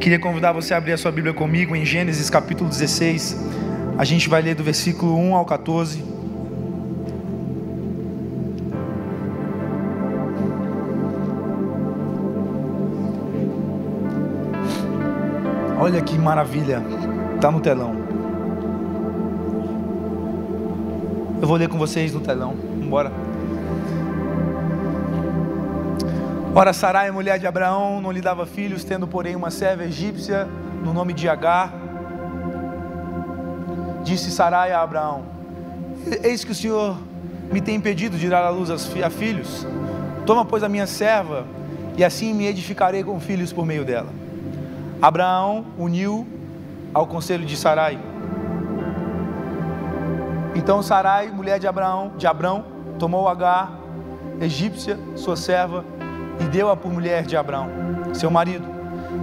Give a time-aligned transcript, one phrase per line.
[0.00, 3.36] Queria convidar você a abrir a sua Bíblia comigo em Gênesis capítulo 16.
[3.98, 6.04] A gente vai ler do versículo 1 ao 14.
[15.80, 16.80] Olha que maravilha,
[17.34, 17.96] está no telão.
[21.42, 23.27] Eu vou ler com vocês no telão, embora.
[26.54, 30.48] Ora, Sarai, mulher de Abraão, não lhe dava filhos, tendo, porém, uma serva egípcia
[30.82, 31.72] no nome de Agar.
[34.02, 35.24] Disse Sarai a Abraão:
[36.22, 36.96] Eis que o Senhor
[37.52, 39.66] me tem impedido de dar à luz a filhos.
[40.24, 41.46] Toma, pois, a minha serva,
[41.96, 44.08] e assim me edificarei com filhos por meio dela.
[45.00, 46.26] Abraão uniu
[46.94, 47.98] ao conselho de Sarai.
[50.54, 52.64] Então Sarai, mulher de Abraão, de Abrão,
[52.98, 53.78] tomou Agar,
[54.40, 55.84] egípcia, sua serva,
[56.40, 57.68] e deu-a por mulher de Abraão,
[58.14, 58.66] seu marido,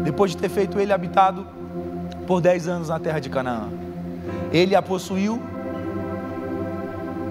[0.04, 1.46] depois de ter feito ele habitado
[2.28, 3.70] por dez anos na terra de Canaã.
[4.52, 5.41] Ele a possuiu.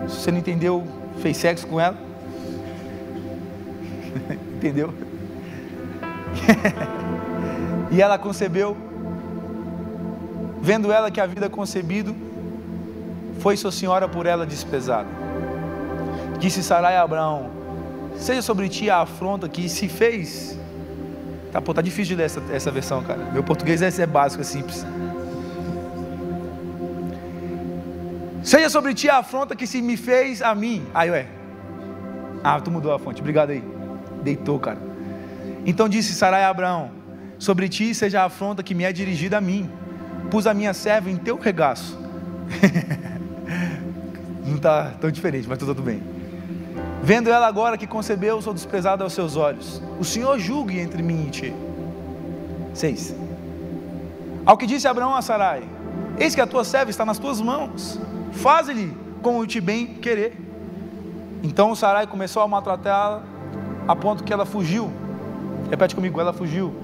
[0.08, 0.84] Se você não entendeu,
[1.20, 1.96] fez sexo com ela.
[4.56, 4.92] entendeu?
[7.90, 8.76] e ela concebeu.
[10.60, 12.16] Vendo ela que a vida concebido,
[13.40, 15.08] foi sua senhora por ela desprezada.
[16.38, 17.50] Disse Sarai a Abraão:
[18.16, 20.58] Seja sobre ti a afronta que se fez.
[21.52, 23.30] Tá, pô, tá difícil de ler essa, essa versão, cara.
[23.32, 24.84] Meu português é, é básico, é simples.
[28.42, 30.84] Seja sobre ti a afronta que se me fez a mim.
[30.92, 31.26] Aí, ué.
[32.42, 33.20] Ah, tu mudou a fonte.
[33.20, 33.64] Obrigado aí.
[34.22, 34.78] Deitou, cara.
[35.64, 36.90] Então disse Sarai a Abraão:
[37.38, 39.70] Sobre ti seja a afronta que me é dirigida a mim.
[40.30, 41.98] Pus a minha serva em teu regaço.
[44.44, 46.13] Não está tão diferente, mas tudo bem.
[47.04, 49.82] Vendo ela agora que concebeu, sou desprezada aos seus olhos.
[50.00, 51.54] O Senhor julgue entre mim e ti.
[52.72, 53.14] 6.
[54.46, 55.64] Ao que disse Abraão a Sarai:
[56.18, 58.00] Eis que a tua serva está nas tuas mãos.
[58.32, 60.34] Faze-lhe como te bem querer.
[61.42, 63.22] Então Sarai começou a maltratá-la
[63.86, 64.90] a ponto que ela fugiu.
[65.68, 66.74] Repete comigo, ela fugiu.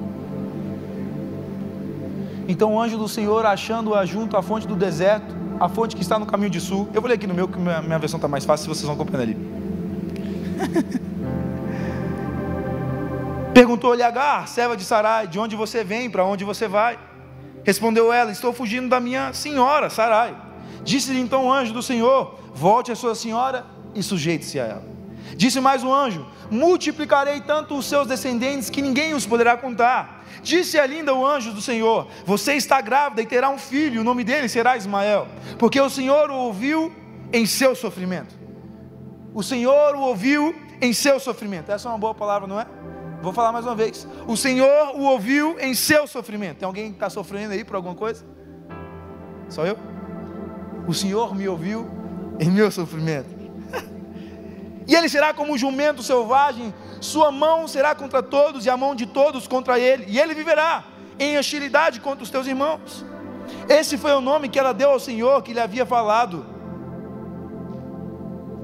[2.47, 6.19] Então o anjo do Senhor, achando-a junto à fonte do deserto, a fonte que está
[6.19, 6.91] no caminho de sul.
[6.93, 8.87] Eu vou ler aqui no meu, que minha, minha versão está mais fácil, se vocês
[8.87, 9.60] vão compreender ali.
[13.53, 16.99] Perguntou-lhe Agar, serva de Sarai, de onde você vem, para onde você vai?
[17.65, 20.37] Respondeu ela: Estou fugindo da minha senhora, Sarai.
[20.83, 24.85] Disse-lhe então o anjo do Senhor: Volte a sua senhora e sujeite-se a ela.
[25.37, 30.25] Disse mais o anjo: Multiplicarei tanto os seus descendentes que ninguém os poderá contar.
[30.43, 34.25] Disse ainda o anjo do Senhor: Você está grávida e terá um filho, o nome
[34.25, 35.29] dele será Ismael,
[35.59, 36.93] porque o Senhor o ouviu
[37.33, 38.40] em seu sofrimento.
[39.33, 41.71] O Senhor o ouviu em seu sofrimento.
[41.71, 42.67] Essa é uma boa palavra, não é?
[43.23, 44.07] Vou falar mais uma vez.
[44.27, 46.59] O Senhor o ouviu em seu sofrimento.
[46.59, 48.25] Tem alguém que está sofrendo aí por alguma coisa?
[49.49, 49.77] Só eu?
[50.87, 51.89] O Senhor me ouviu
[52.41, 53.29] em meu sofrimento.
[54.89, 58.95] e ele será como um jumento selvagem, sua mão será contra todos e a mão
[58.95, 60.85] de todos contra ele, e ele viverá
[61.19, 63.05] em hostilidade contra os teus irmãos.
[63.69, 66.47] Esse foi o nome que ela deu ao Senhor que lhe havia falado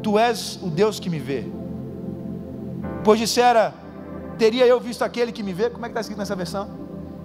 [0.06, 1.44] Tu és o Deus que me vê.
[3.02, 3.74] Pois dissera,
[4.38, 5.68] teria eu visto aquele que me vê?
[5.68, 6.70] Como é que está escrito nessa versão?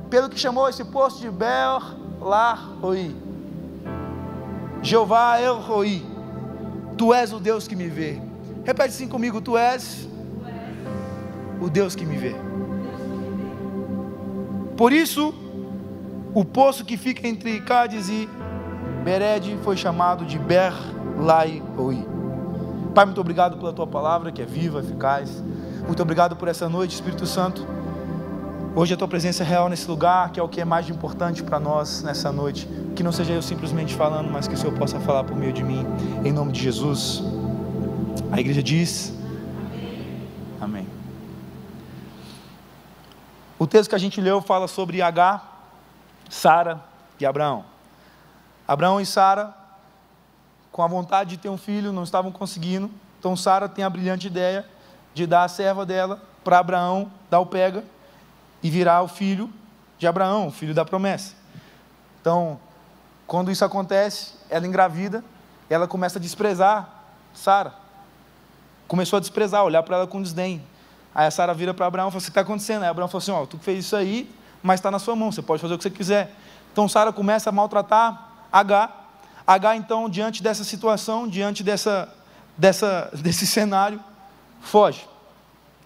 [0.10, 1.80] Pelo que chamou esse posto de Bel
[2.20, 2.72] Lar.
[4.82, 6.04] Jeová El Roi.
[6.98, 8.20] Tu és o Deus que me vê.
[8.66, 10.10] Repete assim comigo: Tu és
[11.62, 12.34] o Deus que me vê.
[14.76, 15.36] Por isso,
[16.34, 18.28] o poço que fica entre Cádiz e
[19.04, 20.74] Bered foi chamado de Ber
[21.20, 22.21] Lai Roi.
[22.94, 25.42] Pai, muito obrigado pela tua palavra que é viva, eficaz.
[25.86, 27.66] Muito obrigado por essa noite, Espírito Santo.
[28.76, 31.42] Hoje a tua presença é real nesse lugar, que é o que é mais importante
[31.42, 32.68] para nós nessa noite.
[32.94, 35.64] Que não seja eu simplesmente falando, mas que o Senhor possa falar por meio de
[35.64, 35.86] mim,
[36.26, 37.24] em nome de Jesus.
[38.30, 39.14] A igreja diz:
[40.60, 40.86] Amém.
[43.58, 45.42] O texto que a gente leu fala sobre H,
[46.30, 46.84] Sara
[47.18, 47.64] e Abraão.
[48.68, 49.61] Abraão e Sara
[50.72, 52.90] com a vontade de ter um filho, não estavam conseguindo.
[53.20, 54.66] Então Sara tem a brilhante ideia
[55.14, 57.84] de dar a serva dela para Abraão, dar o pega
[58.64, 59.50] e virar o filho
[59.98, 61.36] de Abraão, o filho da promessa.
[62.20, 62.60] Então,
[63.28, 65.24] quando isso acontece, ela engravida,
[65.70, 66.90] ela começa a desprezar
[67.34, 67.74] Sara.
[68.88, 70.62] Começou a desprezar, olhar para ela com desdém.
[71.14, 72.84] Aí a Sara vira para Abraão e fala: O que está acontecendo?
[72.84, 74.34] Aí Abraão falou assim: Ó, tu fez isso aí,
[74.64, 76.34] mas está na sua mão, você pode fazer o que você quiser.
[76.72, 79.01] Então Sara começa a maltratar H
[79.46, 82.14] H, então, diante dessa situação, diante dessa,
[82.58, 84.00] dessa, desse cenário,
[84.62, 85.08] foge.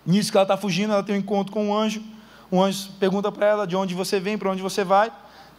[0.06, 2.04] Nisso que ela está fugindo, ela tem um encontro com um anjo.
[2.52, 5.12] o anjo pergunta para ela de onde você vem, para onde você vai.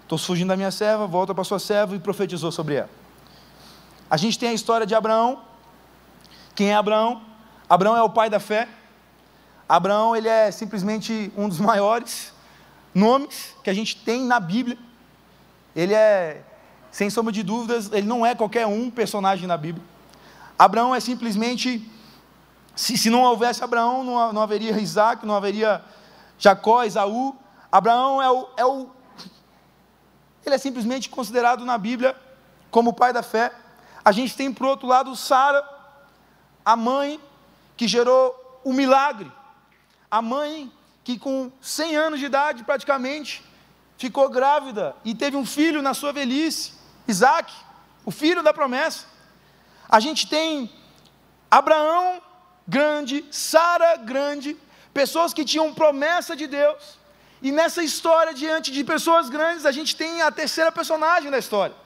[0.03, 2.91] Estou fugindo da minha serva, volta para sua serva e profetizou sobre ela.
[4.09, 5.43] A gente tem a história de Abraão.
[6.55, 7.23] Quem é Abraão?
[7.69, 8.69] Abraão é o pai da fé.
[9.69, 12.33] Abraão ele é simplesmente um dos maiores
[12.95, 14.79] nomes que a gente tem na Bíblia.
[15.75, 16.43] Ele é,
[16.97, 19.85] sem sombra de dúvidas, ele não é qualquer um personagem na Bíblia.
[20.59, 21.87] Abraão é simplesmente,
[22.75, 25.85] se, se não houvesse Abraão, não, não haveria Isaac, não haveria
[26.39, 27.37] Jacó, Esaú.
[27.71, 28.89] Abraão é o, é o.
[30.43, 32.17] Ele é simplesmente considerado na Bíblia
[32.71, 33.53] como o pai da fé.
[34.03, 35.63] A gente tem, por outro lado, Sara,
[36.65, 37.21] a mãe
[37.77, 38.35] que gerou
[38.65, 39.31] o milagre.
[40.11, 40.73] A mãe
[41.05, 43.45] que, com 100 anos de idade, praticamente,
[43.99, 46.76] ficou grávida e teve um filho na sua velhice,
[47.09, 47.53] Isaac,
[48.05, 49.07] o filho da promessa.
[49.89, 50.71] A gente tem
[51.51, 52.21] Abraão
[52.67, 54.57] grande, Sara grande,
[54.93, 56.99] pessoas que tinham promessa de Deus.
[57.41, 61.77] E nessa história, diante de pessoas grandes, a gente tem a terceira personagem da história.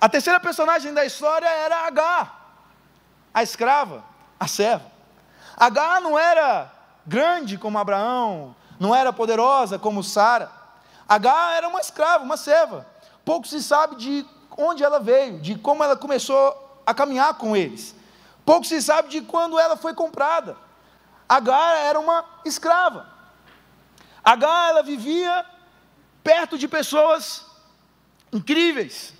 [0.00, 2.60] A terceira personagem da história era Agar,
[3.32, 4.04] a escrava,
[4.38, 4.90] a serva.
[5.56, 6.70] Agar não era
[7.06, 10.50] grande como Abraão, não era poderosa como Sara.
[11.08, 12.86] Agar era uma escrava, uma serva.
[13.24, 14.26] Pouco se sabe de
[14.56, 17.94] onde ela veio, de como ela começou a caminhar com eles.
[18.44, 20.56] Pouco se sabe de quando ela foi comprada.
[21.28, 23.06] Agar era uma escrava.
[24.24, 25.44] Agar ela vivia
[26.22, 27.44] perto de pessoas
[28.32, 29.16] incríveis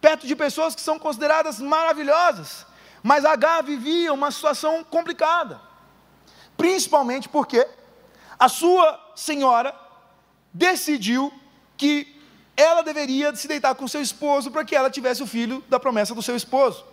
[0.00, 2.66] perto de pessoas que são consideradas maravilhosas,
[3.02, 5.60] mas Agar vivia uma situação complicada,
[6.56, 7.66] principalmente porque
[8.38, 9.74] a sua senhora
[10.52, 11.32] decidiu
[11.76, 12.17] que
[12.58, 16.12] ela deveria se deitar com seu esposo para que ela tivesse o filho da promessa
[16.12, 16.84] do seu esposo.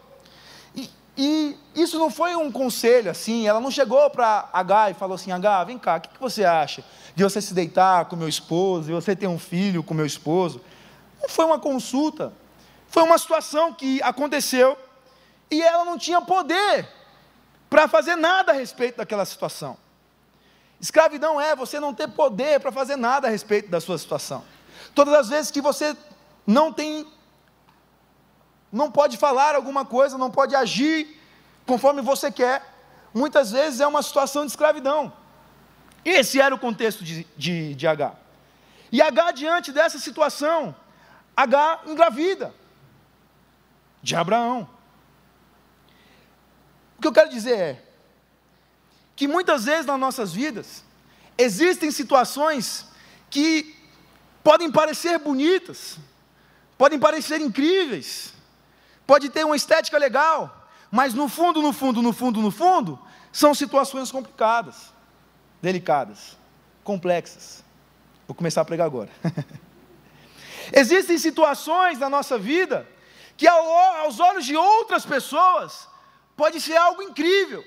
[0.76, 5.16] E, e isso não foi um conselho assim, ela não chegou para Agar e falou
[5.16, 6.86] assim: Agar, vem cá, o que, que você acha
[7.16, 10.62] de você se deitar com meu esposo, de você ter um filho com meu esposo?
[11.20, 12.32] Não foi uma consulta,
[12.88, 14.78] foi uma situação que aconteceu
[15.50, 16.88] e ela não tinha poder
[17.72, 19.76] para fazer nada a respeito daquela situação.
[20.80, 24.44] Escravidão é você não ter poder para fazer nada a respeito da sua situação.
[24.96, 25.96] Todas as vezes que você
[26.48, 27.06] não tem,
[28.72, 31.22] não pode falar alguma coisa, não pode agir
[31.66, 32.64] conforme você quer,
[33.14, 35.12] muitas vezes é uma situação de escravidão.
[36.06, 38.16] Esse era o contexto de, de, de H.
[38.92, 40.74] E H, diante dessa situação,
[41.36, 42.54] H engravida
[44.02, 44.70] de Abraão.
[46.98, 47.84] O que eu quero dizer é
[49.16, 50.86] que muitas vezes nas nossas vidas
[51.38, 52.88] existem situações
[53.30, 53.75] que
[54.46, 55.98] podem parecer bonitas,
[56.78, 58.32] podem parecer incríveis,
[59.08, 63.00] pode ter uma estética legal, mas no fundo, no fundo, no fundo, no fundo,
[63.34, 64.94] são situações complicadas,
[65.64, 66.38] delicadas,
[66.84, 67.64] complexas.
[68.28, 69.10] Vou começar a pregar agora.
[70.72, 72.88] Existem situações na nossa vida
[73.36, 75.88] que aos olhos de outras pessoas
[76.38, 77.66] pode ser algo incrível,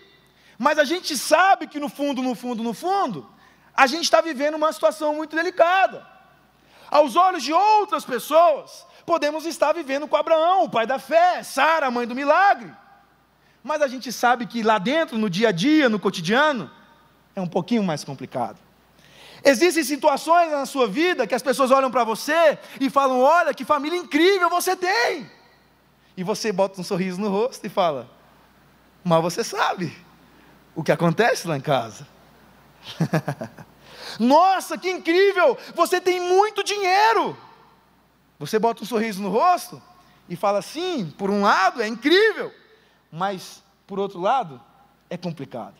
[0.57, 3.29] mas a gente sabe que no fundo, no fundo, no fundo,
[3.75, 6.18] a gente está vivendo uma situação muito delicada.
[6.91, 11.87] Aos olhos de outras pessoas, podemos estar vivendo com Abraão, o pai da fé, Sara,
[11.87, 12.73] a mãe do milagre.
[13.63, 16.71] Mas a gente sabe que lá dentro, no dia a dia, no cotidiano,
[17.35, 18.59] é um pouquinho mais complicado.
[19.45, 23.65] Existem situações na sua vida que as pessoas olham para você e falam: Olha, que
[23.65, 25.31] família incrível você tem
[26.17, 28.11] e você bota um sorriso no rosto e fala:
[29.05, 29.97] Mas você sabe
[30.75, 32.07] o que acontece lá em casa.
[34.19, 35.57] Nossa, que incrível!
[35.75, 37.37] Você tem muito dinheiro.
[38.39, 39.81] Você bota um sorriso no rosto
[40.29, 42.53] e fala assim: por um lado é incrível,
[43.11, 44.61] mas por outro lado
[45.09, 45.75] é complicado.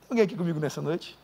[0.00, 1.18] Tem alguém aqui comigo nessa noite?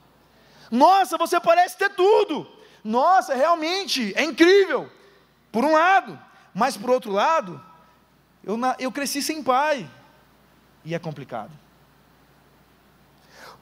[0.70, 2.46] Nossa, você parece ter tudo.
[2.84, 4.90] Nossa, realmente é incrível.
[5.50, 6.18] Por um lado,
[6.54, 7.60] mas por outro lado,
[8.44, 9.88] eu, eu cresci sem pai.
[10.84, 11.50] E é complicado.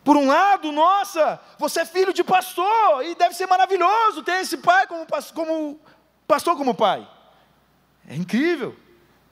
[0.05, 4.57] Por um lado, nossa, você é filho de pastor, e deve ser maravilhoso ter esse
[4.59, 5.81] pai como, como
[6.27, 7.09] pastor como pai.
[8.09, 8.75] É incrível.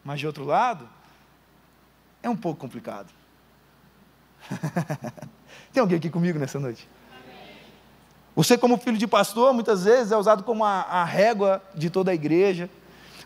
[0.05, 0.89] Mas de outro lado,
[2.23, 3.09] é um pouco complicado.
[5.73, 6.89] Tem alguém aqui comigo nessa noite?
[8.37, 12.11] Você, como filho de pastor, muitas vezes é usado como a, a régua de toda
[12.11, 12.69] a igreja.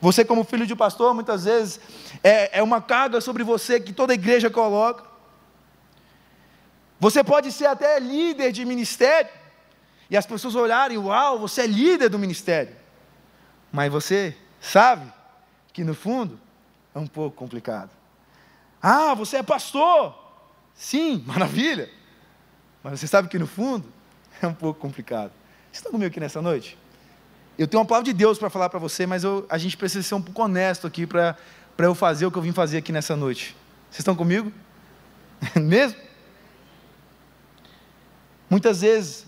[0.00, 1.80] Você, como filho de pastor, muitas vezes
[2.22, 5.09] é, é uma carga sobre você que toda a igreja coloca.
[7.00, 9.30] Você pode ser até líder de ministério,
[10.10, 12.74] e as pessoas olharem, uau, você é líder do ministério.
[13.72, 15.10] Mas você sabe
[15.72, 16.38] que no fundo
[16.94, 17.90] é um pouco complicado.
[18.82, 20.14] Ah, você é pastor.
[20.74, 21.88] Sim, maravilha.
[22.82, 23.86] Mas você sabe que no fundo
[24.42, 25.30] é um pouco complicado.
[25.66, 26.76] Vocês estão comigo aqui nessa noite?
[27.56, 30.02] Eu tenho uma palavra de Deus para falar para você, mas eu, a gente precisa
[30.02, 31.36] ser um pouco honesto aqui para
[31.78, 33.56] eu fazer o que eu vim fazer aqui nessa noite.
[33.90, 34.52] Vocês estão comigo?
[35.54, 36.09] Mesmo?
[38.50, 39.26] Muitas vezes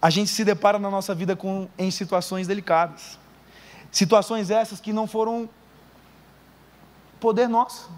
[0.00, 3.18] a gente se depara na nossa vida com, em situações delicadas.
[3.90, 5.50] Situações essas que não foram
[7.18, 7.90] poder nosso.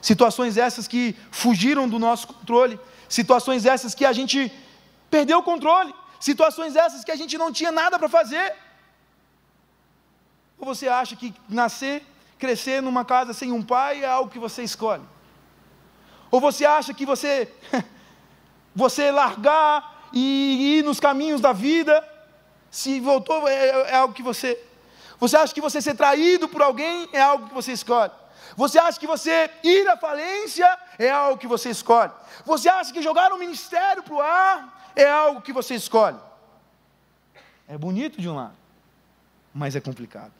[0.00, 2.78] Situações essas que fugiram do nosso controle.
[3.08, 4.52] Situações essas que a gente
[5.10, 5.92] perdeu o controle.
[6.20, 8.54] Situações essas que a gente não tinha nada para fazer.
[10.56, 12.06] Ou você acha que nascer,
[12.38, 15.02] crescer numa casa sem um pai é algo que você escolhe?
[16.30, 17.52] Ou você acha que você
[18.74, 22.06] você largar e ir nos caminhos da vida,
[22.70, 24.58] se voltou é, é algo que você
[25.20, 28.12] você acha que você ser traído por alguém é algo que você escolhe?
[28.56, 32.12] Você acha que você ir à falência é algo que você escolhe?
[32.44, 36.16] Você acha que jogar um ministério para o ar é algo que você escolhe?
[37.66, 38.54] É bonito de um lado,
[39.52, 40.32] mas é complicado.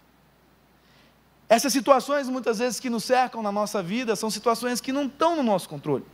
[1.49, 5.37] Essas situações, muitas vezes, que nos cercam na nossa vida, são situações que não estão
[5.37, 6.05] no nosso controle.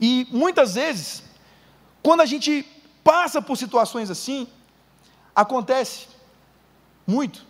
[0.00, 1.22] E muitas vezes,
[2.02, 2.62] quando a gente
[3.02, 4.46] passa por situações assim,
[5.34, 6.08] acontece
[7.06, 7.44] muito,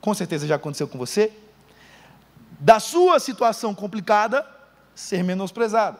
[0.00, 1.32] com certeza já aconteceu com você,
[2.60, 4.46] da sua situação complicada
[4.94, 5.98] ser menosprezada.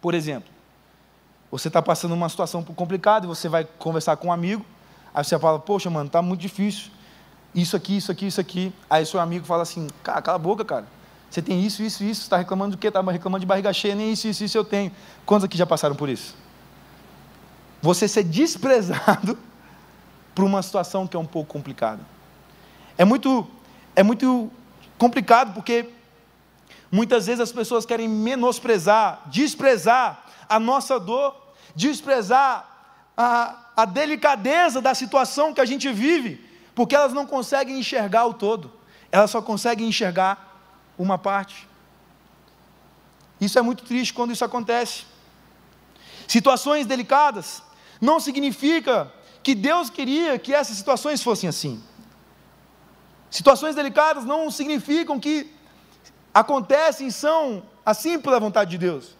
[0.00, 0.50] Por exemplo,
[1.50, 4.64] você está passando uma situação complicada e você vai conversar com um amigo,
[5.14, 6.90] aí você fala, poxa, mano, está muito difícil.
[7.54, 8.72] Isso aqui, isso aqui, isso aqui.
[8.88, 10.86] Aí seu amigo fala assim, cala a boca, cara.
[11.30, 12.22] Você tem isso, isso, isso.
[12.22, 12.88] Está reclamando do quê?
[12.88, 14.90] Está reclamando de barriga cheia, nem isso, isso, isso eu tenho.
[15.24, 16.34] Quantos aqui já passaram por isso?
[17.80, 19.38] Você ser desprezado
[20.34, 22.00] por uma situação que é um pouco complicada.
[22.98, 23.46] É muito,
[23.94, 24.50] é muito
[24.98, 25.88] complicado porque
[26.90, 31.34] muitas vezes as pessoas querem menosprezar, desprezar a nossa dor,
[31.76, 32.68] desprezar
[33.16, 36.44] a, a delicadeza da situação que a gente vive,
[36.74, 38.72] porque elas não conseguem enxergar o todo,
[39.12, 40.49] elas só conseguem enxergar
[41.02, 41.66] uma parte.
[43.40, 45.04] Isso é muito triste quando isso acontece.
[46.28, 47.62] Situações delicadas
[48.00, 51.82] não significa que Deus queria que essas situações fossem assim.
[53.30, 55.50] Situações delicadas não significam que
[56.34, 59.16] acontecem são assim pela vontade de Deus.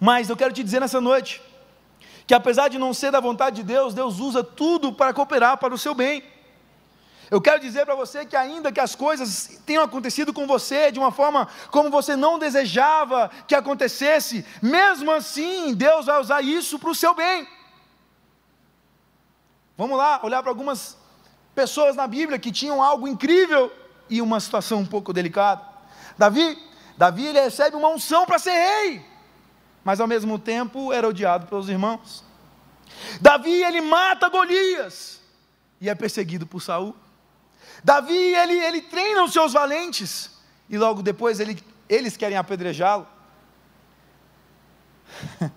[0.00, 1.42] Mas eu quero te dizer nessa noite
[2.26, 5.74] que apesar de não ser da vontade de Deus, Deus usa tudo para cooperar para
[5.74, 6.22] o seu bem.
[7.30, 10.98] Eu quero dizer para você que, ainda que as coisas tenham acontecido com você de
[10.98, 16.90] uma forma como você não desejava que acontecesse, mesmo assim, Deus vai usar isso para
[16.90, 17.48] o seu bem.
[19.76, 20.96] Vamos lá, olhar para algumas
[21.54, 23.72] pessoas na Bíblia que tinham algo incrível
[24.08, 25.62] e uma situação um pouco delicada.
[26.16, 26.56] Davi,
[26.96, 29.04] Davi ele recebe uma unção para ser rei,
[29.84, 32.24] mas ao mesmo tempo era odiado pelos irmãos.
[33.20, 35.20] Davi ele mata Golias
[35.80, 36.94] e é perseguido por Saul.
[37.86, 40.28] Davi ele, ele treina os seus valentes
[40.68, 43.06] e logo depois ele, eles querem apedrejá-lo.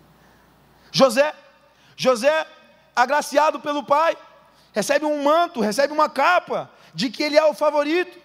[0.93, 1.33] José,
[1.97, 2.45] José
[2.95, 4.15] agraciado pelo pai,
[4.71, 8.19] recebe um manto, recebe uma capa de que ele é o favorito,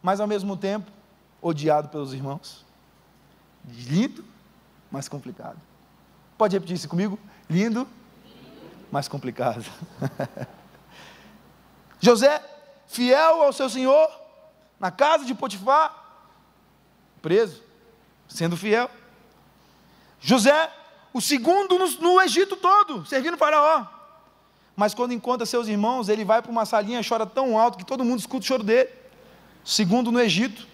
[0.00, 0.88] mas ao mesmo tempo
[1.42, 2.64] odiado pelos irmãos.
[3.66, 4.24] Lindo,
[4.88, 5.60] mas complicado.
[6.38, 7.18] Pode repetir isso comigo?
[7.50, 7.88] Lindo,
[8.88, 9.64] mas complicado.
[11.98, 12.40] José,
[12.86, 14.10] fiel ao seu senhor,
[14.78, 16.04] na casa de Potifar,
[17.20, 17.62] preso,
[18.28, 18.90] sendo fiel.
[20.20, 20.70] José,
[21.12, 23.86] o segundo no, no Egito todo, servindo Faraó.
[24.74, 27.84] Mas quando encontra seus irmãos, ele vai para uma salinha e chora tão alto que
[27.84, 28.90] todo mundo escuta o choro dele.
[29.64, 30.66] Segundo no Egito,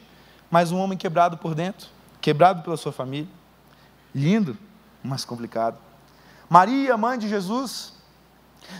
[0.50, 1.88] mas um homem quebrado por dentro,
[2.20, 3.30] quebrado pela sua família.
[4.14, 4.58] Lindo,
[5.02, 5.78] mas complicado.
[6.50, 7.94] Maria, mãe de Jesus,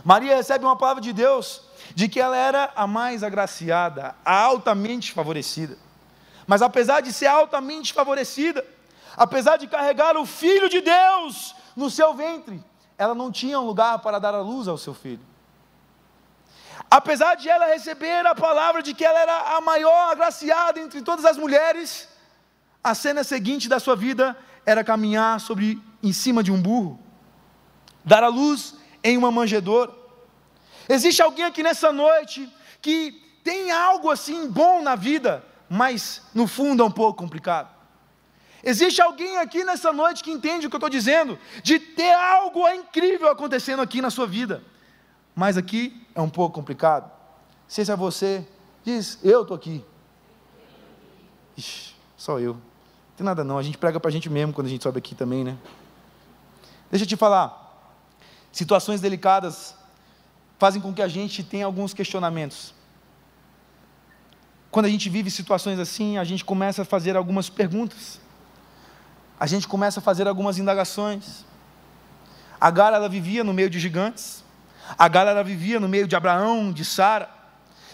[0.04, 1.62] Maria recebe uma palavra de Deus
[1.94, 5.76] de que ela era a mais agraciada, a altamente favorecida.
[6.46, 8.64] Mas apesar de ser altamente favorecida,
[9.16, 12.62] apesar de carregar o Filho de Deus no seu ventre,
[12.98, 15.32] ela não tinha um lugar para dar a luz ao seu filho.
[16.90, 21.24] Apesar de ela receber a palavra de que ela era a maior agraciada entre todas
[21.24, 22.08] as mulheres,
[22.82, 24.36] a cena seguinte da sua vida
[24.66, 26.98] era caminhar sobre em cima de um burro,
[28.04, 30.01] dar a luz em uma manjedoura.
[30.92, 32.46] Existe alguém aqui nessa noite
[32.82, 37.70] que tem algo assim bom na vida, mas no fundo é um pouco complicado.
[38.62, 42.68] Existe alguém aqui nessa noite que entende o que eu estou dizendo, de ter algo
[42.68, 44.62] incrível acontecendo aqui na sua vida,
[45.34, 47.10] mas aqui é um pouco complicado.
[47.66, 48.46] Se é você,
[48.84, 49.82] diz: Eu estou aqui.
[51.56, 52.58] Ixi, só eu.
[53.16, 55.14] tem nada não, a gente prega para a gente mesmo quando a gente sobe aqui
[55.14, 55.56] também, né?
[56.90, 57.60] Deixa eu te falar.
[58.52, 59.74] Situações delicadas
[60.62, 62.72] fazem com que a gente tenha alguns questionamentos.
[64.70, 68.20] Quando a gente vive situações assim, a gente começa a fazer algumas perguntas.
[69.40, 71.44] A gente começa a fazer algumas indagações.
[72.60, 74.44] Agar ela vivia no meio de gigantes.
[74.96, 77.28] Agar ela vivia no meio de Abraão, de Sara.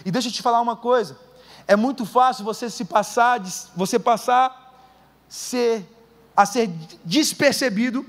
[0.05, 1.19] E deixa eu te falar uma coisa.
[1.67, 3.41] É muito fácil você se passar,
[3.75, 4.79] você passar
[5.27, 5.91] ser,
[6.37, 6.69] a ser
[7.03, 8.05] despercebido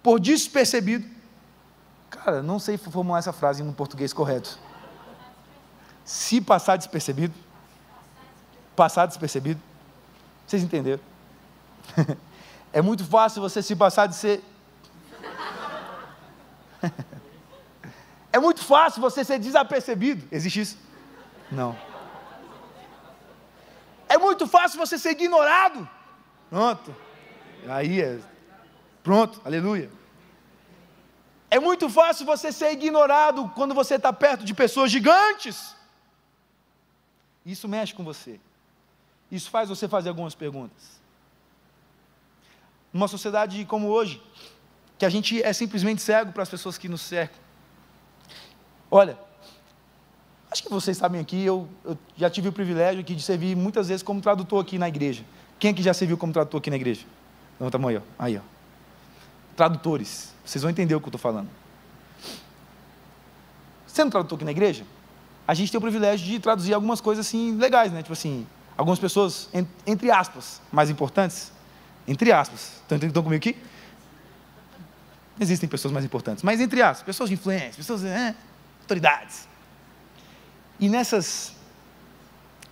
[0.00, 1.04] por despercebido.
[2.10, 4.58] Cara, não sei formular essa frase no português correto.
[6.04, 7.34] Se passar despercebido,
[8.74, 9.60] passar despercebido.
[10.46, 11.00] Vocês entenderam?
[12.72, 14.44] É muito fácil você se passar de ser.
[18.32, 20.24] É muito fácil você ser desapercebido.
[20.30, 20.78] Existe isso?
[21.50, 21.76] Não.
[24.08, 25.88] É muito fácil você ser ignorado.
[26.48, 26.94] Pronto.
[27.68, 28.20] Aí é.
[29.02, 29.90] Pronto, aleluia.
[31.50, 35.74] É muito fácil você ser ignorado quando você está perto de pessoas gigantes.
[37.44, 38.38] Isso mexe com você.
[39.30, 41.00] Isso faz você fazer algumas perguntas.
[42.92, 44.22] Numa sociedade como hoje,
[44.96, 47.38] que a gente é simplesmente cego para as pessoas que nos cercam.
[48.90, 49.18] Olha,
[50.50, 53.88] acho que vocês sabem aqui, eu, eu, já tive o privilégio aqui de servir muitas
[53.88, 55.24] vezes como tradutor aqui na igreja.
[55.58, 57.06] Quem aqui já serviu como tradutor aqui na igreja?
[57.58, 58.02] Levanta a mão aí, ó.
[58.18, 58.59] Aí, ó.
[59.56, 60.32] Tradutores.
[60.44, 61.48] Vocês vão entender o que eu estou falando.
[63.86, 64.84] Sendo tradutor aqui na igreja,
[65.46, 68.02] a gente tem o privilégio de traduzir algumas coisas assim legais, né?
[68.02, 69.48] Tipo assim, algumas pessoas,
[69.86, 71.52] entre aspas, mais importantes,
[72.06, 73.56] entre aspas, estão, estão comigo aqui?
[75.38, 78.34] Existem pessoas mais importantes, mas entre aspas, pessoas de influência, pessoas, é,
[78.82, 79.48] autoridades.
[80.78, 81.52] E nessas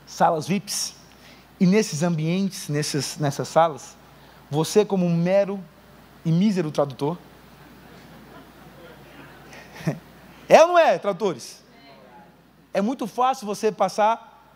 [0.06, 0.94] salas VIPs,
[1.60, 3.96] e nesses ambientes, nessas, nessas salas,
[4.50, 5.62] você como um mero
[6.28, 7.16] e mísero tradutor,
[10.46, 11.64] é ou não é, tradutores?
[12.74, 14.52] É muito fácil você passar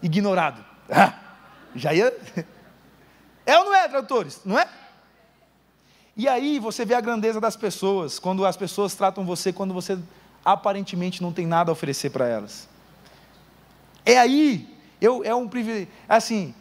[0.00, 0.64] ignorado.
[0.90, 1.12] Ah,
[1.74, 2.16] já ia.
[3.44, 4.40] É ou não é, tradutores?
[4.44, 4.68] Não é?
[6.16, 9.98] E aí você vê a grandeza das pessoas, quando as pessoas tratam você, quando você
[10.44, 12.68] aparentemente não tem nada a oferecer para elas.
[14.04, 16.54] É aí, eu, é um privilégio, assim,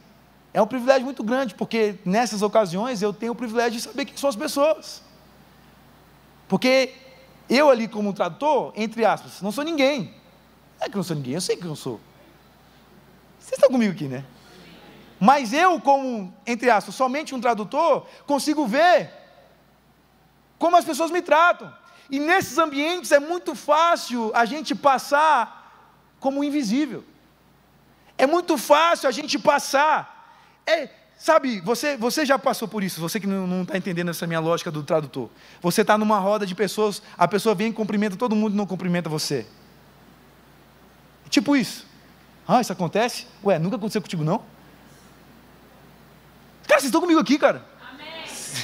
[0.57, 4.17] é um privilégio muito grande, porque nessas ocasiões eu tenho o privilégio de saber quem
[4.17, 5.03] são as pessoas.
[6.47, 6.95] Porque
[7.47, 10.15] eu ali como tradutor, entre aspas, não sou ninguém.
[10.79, 12.01] Não é que não sou ninguém, eu sei que não sou.
[13.39, 14.25] Vocês estão comigo aqui, né?
[15.19, 19.13] Mas eu, como, entre aspas, somente um tradutor, consigo ver
[20.57, 21.71] como as pessoas me tratam.
[22.09, 27.03] E nesses ambientes é muito fácil a gente passar como invisível.
[28.17, 30.16] É muito fácil a gente passar.
[30.67, 34.41] É, sabe, você, você já passou por isso, você que não está entendendo essa minha
[34.41, 35.30] lógica do tradutor.
[35.62, 38.67] Você está numa roda de pessoas, a pessoa vem e cumprimenta todo mundo e não
[38.67, 39.47] cumprimenta você.
[41.30, 41.88] Tipo isso.
[42.45, 43.27] Ah, isso acontece?
[43.43, 44.39] Ué, nunca aconteceu contigo não?
[46.67, 47.65] Cara, vocês estão comigo aqui, cara.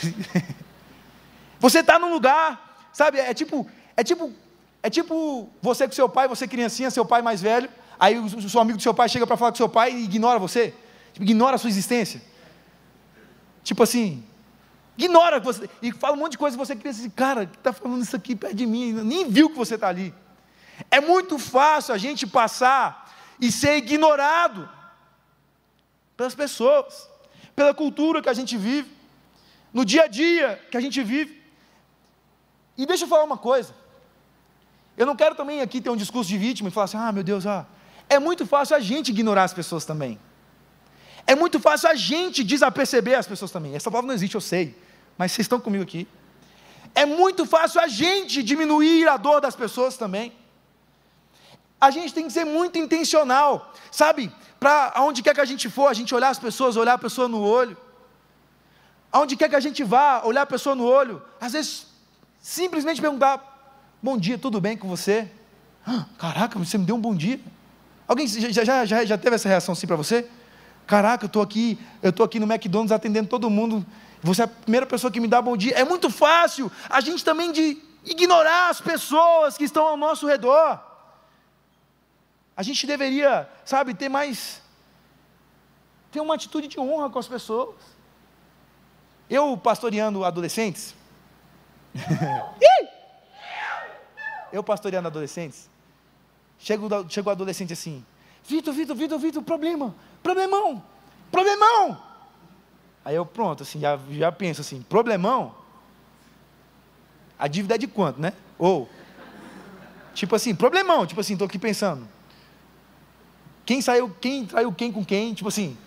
[1.60, 3.18] você está num lugar, sabe?
[3.18, 4.34] É tipo, é tipo,
[4.82, 7.70] é tipo você com seu pai, você criancinha, seu pai mais velho.
[7.98, 10.04] Aí o, o seu amigo do seu pai chega para falar com seu pai e
[10.04, 10.74] ignora você.
[11.14, 12.22] Tipo, ignora a sua existência.
[13.64, 14.24] Tipo assim,
[14.98, 15.70] ignora você.
[15.82, 18.16] E fala um monte de coisa e você queria assim, cara, que está falando isso
[18.16, 20.14] aqui perto de mim, nem viu que você está ali.
[20.92, 24.70] É muito fácil a gente passar e ser ignorado
[26.18, 27.14] pelas pessoas
[27.56, 28.92] pela cultura que a gente vive,
[29.72, 31.42] no dia a dia que a gente vive.
[32.78, 33.74] E deixa eu falar uma coisa.
[34.98, 37.24] Eu não quero também aqui ter um discurso de vítima e falar assim: ah, meu
[37.24, 37.66] Deus, ah.
[38.10, 40.20] É muito fácil a gente ignorar as pessoas também.
[41.26, 43.76] É muito fácil a gente desaperceber as pessoas também.
[43.76, 44.76] Essa palavra não existe, eu sei.
[45.18, 46.08] Mas vocês estão comigo aqui.
[46.94, 50.34] É muito fácil a gente diminuir a dor das pessoas também.
[51.80, 54.32] A gente tem que ser muito intencional, sabe?
[54.60, 57.28] Para aonde quer que a gente for, a gente olhar as pessoas, olhar a pessoa
[57.28, 57.76] no olho.
[59.12, 61.22] Aonde quer que a gente vá, olhar a pessoa no olho.
[61.40, 61.88] Às vezes,
[62.42, 63.54] simplesmente perguntar:
[64.02, 65.30] Bom dia, tudo bem com você?
[65.86, 67.40] Ah, caraca, você me deu um bom dia.
[68.08, 70.30] Alguém já, já, já, já teve essa reação assim para você?
[70.86, 73.86] Caraca, eu estou aqui, eu estou aqui no McDonald's atendendo todo mundo.
[74.22, 75.74] Você é a primeira pessoa que me dá bom dia.
[75.76, 80.82] É muito fácil a gente também de ignorar as pessoas que estão ao nosso redor.
[82.56, 84.62] A gente deveria, sabe, ter mais.
[86.12, 87.76] ter uma atitude de honra com as pessoas.
[89.30, 90.94] Eu pastoreando adolescentes.
[94.52, 95.70] eu pastoreando adolescentes.
[96.60, 98.06] Chega, o adolescente assim:
[98.44, 100.84] Vitor, Vitor, Vitor, Vitor, problema, problemão,
[101.32, 102.02] problemão.
[103.06, 105.54] Aí eu, pronto, assim, já, já penso assim, problemão?
[107.38, 108.34] A dívida é de quanto, né?
[108.58, 108.90] Ou,
[110.14, 112.08] tipo assim, problemão, tipo assim, estou aqui pensando.
[113.66, 115.78] Quem saiu, quem traiu quem com quem, tipo assim,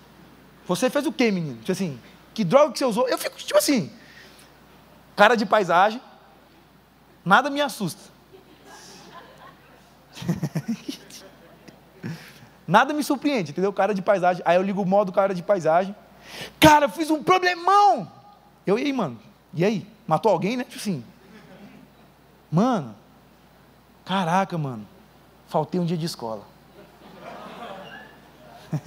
[0.66, 1.58] você fez o quê, menino?
[1.58, 1.98] Tipo assim,
[2.34, 3.08] que droga que você usou?
[3.08, 3.90] Eu fico, tipo assim,
[5.14, 6.00] cara de paisagem,
[7.24, 8.15] nada me assusta.
[12.66, 13.72] Nada me surpreende, entendeu?
[13.72, 14.42] Cara de paisagem.
[14.44, 15.94] Aí eu ligo o modo cara de paisagem.
[16.58, 18.10] Cara, fiz um problemão.
[18.66, 19.18] Eu, e aí, mano?
[19.54, 19.86] E aí?
[20.06, 20.64] Matou alguém, né?
[20.64, 21.04] Tipo assim.
[22.50, 22.94] Mano,
[24.04, 24.86] caraca, mano.
[25.48, 26.42] Faltei um dia de escola.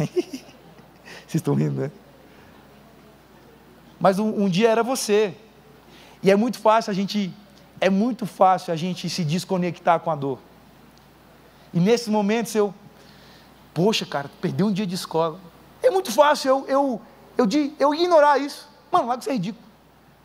[1.30, 1.92] Vocês estão rindo, né?
[4.00, 5.36] Mas um, um, dia era você.
[6.24, 7.32] E é muito fácil a gente,
[7.80, 10.39] é muito fácil a gente se desconectar com a dor.
[11.74, 12.74] E nesses momentos eu,
[13.80, 15.39] poxa, cara, perdeu um dia de escola.
[15.82, 17.02] É muito fácil eu, eu,
[17.38, 18.68] eu, eu, eu ignorar isso.
[18.92, 19.63] Mano, lá que você é ridículo.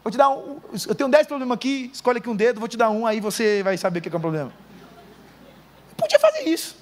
[0.02, 2.76] Vou te dar um, eu tenho dez problemas aqui, escolhe aqui um dedo, vou te
[2.76, 4.52] dar um, aí você vai saber o que é um problema.
[5.88, 6.76] Eu podia fazer isso.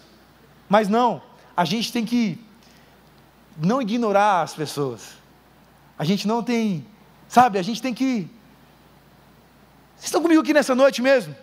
[0.66, 1.20] Mas não,
[1.54, 2.42] a gente tem que
[3.58, 5.10] não ignorar as pessoas.
[5.98, 6.86] A gente não tem,
[7.28, 8.30] sabe, a gente tem que.
[9.96, 11.36] Vocês estão comigo aqui nessa noite mesmo?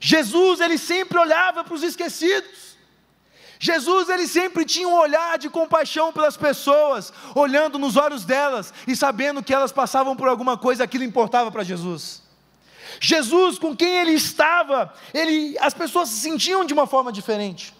[0.00, 2.73] Jesus, ele sempre olhava para os esquecidos.
[3.58, 8.96] Jesus ele sempre tinha um olhar de compaixão pelas pessoas, olhando nos olhos delas e
[8.96, 12.22] sabendo que elas passavam por alguma coisa, aquilo importava para Jesus.
[13.00, 17.74] Jesus, com quem ele estava, ele, as pessoas se sentiam de uma forma diferente.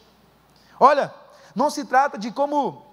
[0.79, 1.13] Olha,
[1.55, 2.85] não se trata de como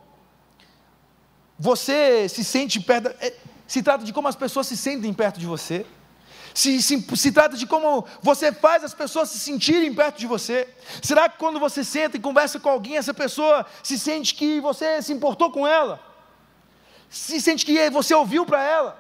[1.58, 3.34] você se sente perto, é,
[3.68, 5.86] se trata de como as pessoas se sentem perto de você.
[6.54, 10.68] Se, se, se, trata de como você faz as pessoas se sentirem perto de você.
[11.02, 15.02] Será que quando você senta e conversa com alguém, essa pessoa se sente que você
[15.02, 16.00] se importou com ela?
[17.10, 19.00] Se sente que você ouviu para ela?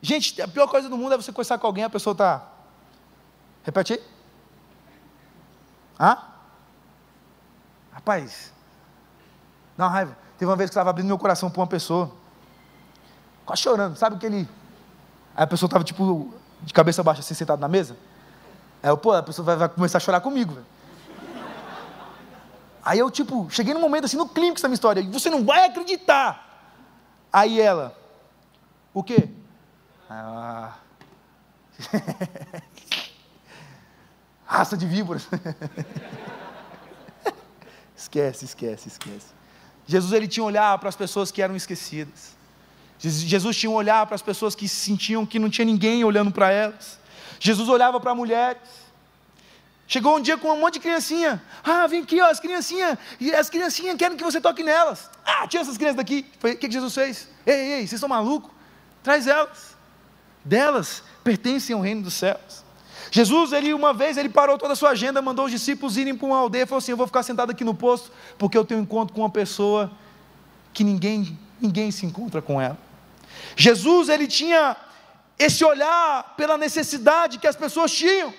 [0.00, 2.46] Gente, a pior coisa do mundo é você conversar com alguém a pessoa está.
[3.64, 4.02] Repete aí.
[5.98, 6.18] Hã?
[7.92, 8.52] Rapaz,
[9.76, 10.16] dá uma raiva.
[10.38, 12.12] Teve uma vez que estava abrindo meu coração para uma pessoa,
[13.44, 14.48] quase chorando, sabe aquele.
[15.34, 17.96] Aí a pessoa estava tipo de cabeça baixa, assim, sentado na mesa.
[18.82, 20.66] Aí eu, pô, a pessoa vai, vai começar a chorar comigo, velho.
[22.84, 25.66] Aí eu, tipo, cheguei num momento assim, no clímax da minha história, você não vai
[25.66, 26.72] acreditar.
[27.30, 27.94] Aí ela,
[28.94, 29.28] o quê?
[30.08, 30.78] Ah.
[34.46, 35.28] Raça de víboras.
[37.94, 39.26] esquece, esquece, esquece.
[39.86, 42.37] Jesus ele tinha olhar para as pessoas que eram esquecidas.
[42.98, 46.50] Jesus tinha um olhar para as pessoas que sentiam que não tinha ninguém olhando para
[46.50, 46.98] elas.
[47.38, 48.60] Jesus olhava para mulheres.
[49.86, 51.42] Chegou um dia com um monte de criancinha.
[51.64, 52.98] Ah, vem aqui, ó, as criancinhas.
[53.18, 55.08] E as criancinhas querem que você toque nelas.
[55.24, 56.26] Ah, tira essas crianças daqui.
[56.36, 57.28] o que, que Jesus fez?
[57.46, 58.50] Ei, ei, vocês estão malucos?
[59.02, 59.76] Traz elas.
[60.44, 62.64] Delas pertencem ao reino dos céus.
[63.10, 66.26] Jesus, ele uma vez, ele parou toda a sua agenda, mandou os discípulos irem para
[66.26, 68.80] uma aldeia e falou assim: Eu vou ficar sentado aqui no posto, porque eu tenho
[68.80, 69.90] um encontro com uma pessoa
[70.74, 72.76] que ninguém, ninguém se encontra com ela.
[73.56, 74.76] Jesus, ele tinha
[75.38, 78.32] esse olhar pela necessidade que as pessoas tinham.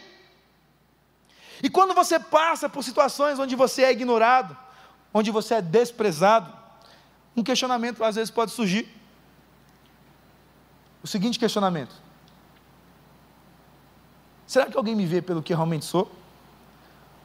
[1.62, 4.56] E quando você passa por situações onde você é ignorado,
[5.14, 6.52] onde você é desprezado,
[7.36, 8.88] um questionamento às vezes pode surgir.
[11.02, 11.96] O seguinte questionamento:
[14.50, 16.12] Será que alguém me vê pelo que realmente sou?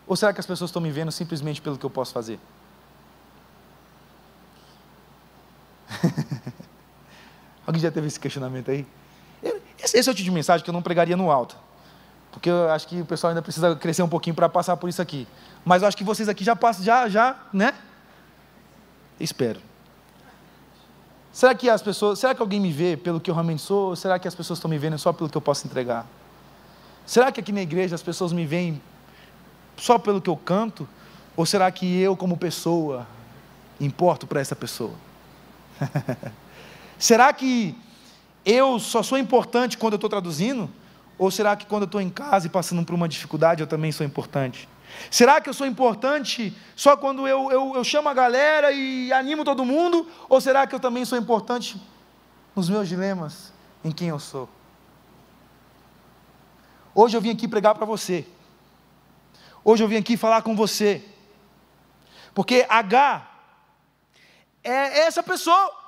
[0.06, 2.38] Ou será que as pessoas estão me vendo simplesmente pelo que eu posso fazer?
[7.66, 8.86] Alguém já teve esse questionamento aí?
[9.92, 11.56] Esse é o tipo de mensagem que eu não pregaria no alto.
[12.30, 15.00] Porque eu acho que o pessoal ainda precisa crescer um pouquinho para passar por isso
[15.00, 15.26] aqui.
[15.64, 17.74] Mas eu acho que vocês aqui já passam, já, já, né?
[19.20, 19.60] Espero.
[21.32, 23.90] Será que as pessoas, será que alguém me vê pelo que eu realmente sou?
[23.90, 26.06] Ou será que as pessoas estão me vendo só pelo que eu posso entregar?
[27.06, 28.80] Será que aqui na igreja as pessoas me veem
[29.76, 30.88] só pelo que eu canto?
[31.36, 33.06] Ou será que eu, como pessoa,
[33.80, 34.94] importo para essa pessoa?
[36.98, 37.76] Será que
[38.44, 40.70] eu só sou importante quando eu estou traduzindo?
[41.16, 43.92] Ou será que quando eu estou em casa e passando por uma dificuldade eu também
[43.92, 44.68] sou importante?
[45.10, 49.44] Será que eu sou importante só quando eu, eu, eu chamo a galera e animo
[49.44, 50.08] todo mundo?
[50.28, 51.80] Ou será que eu também sou importante
[52.54, 53.52] nos meus dilemas,
[53.84, 54.48] em quem eu sou?
[56.94, 58.26] Hoje eu vim aqui pregar para você.
[59.64, 61.04] Hoje eu vim aqui falar com você.
[62.34, 63.30] Porque H
[64.62, 65.83] é essa pessoa.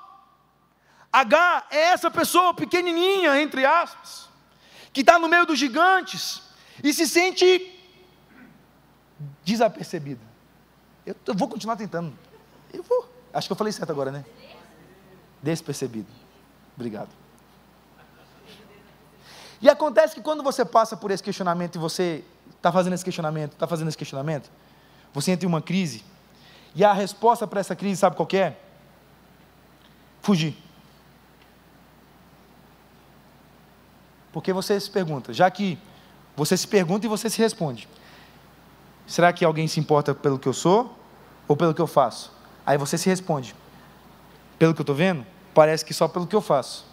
[1.21, 4.29] H é essa pessoa pequenininha, entre aspas,
[4.93, 6.43] que está no meio dos gigantes
[6.85, 7.73] e se sente
[9.43, 10.21] desapercebida.
[11.07, 12.13] Eu, eu vou continuar tentando.
[12.73, 13.09] Eu vou.
[13.33, 14.25] Acho que eu falei certo agora, né?
[15.43, 16.09] despercebido.
[16.75, 17.09] Obrigado.
[19.63, 22.23] E acontece que quando você passa por esse questionamento e você
[22.57, 24.51] está fazendo esse questionamento, está fazendo esse questionamento,
[25.15, 26.05] você entra em uma crise,
[26.75, 28.55] e a resposta para essa crise, sabe qual é?
[30.21, 30.66] Fugir.
[34.37, 35.79] Porque você se pergunta, já que
[36.37, 37.89] você se pergunta e você se responde:
[39.07, 40.95] será que alguém se importa pelo que eu sou
[41.49, 42.31] ou pelo que eu faço?
[42.67, 43.57] Aí você se responde:
[44.59, 46.85] pelo que eu estou vendo, parece que só pelo que eu faço.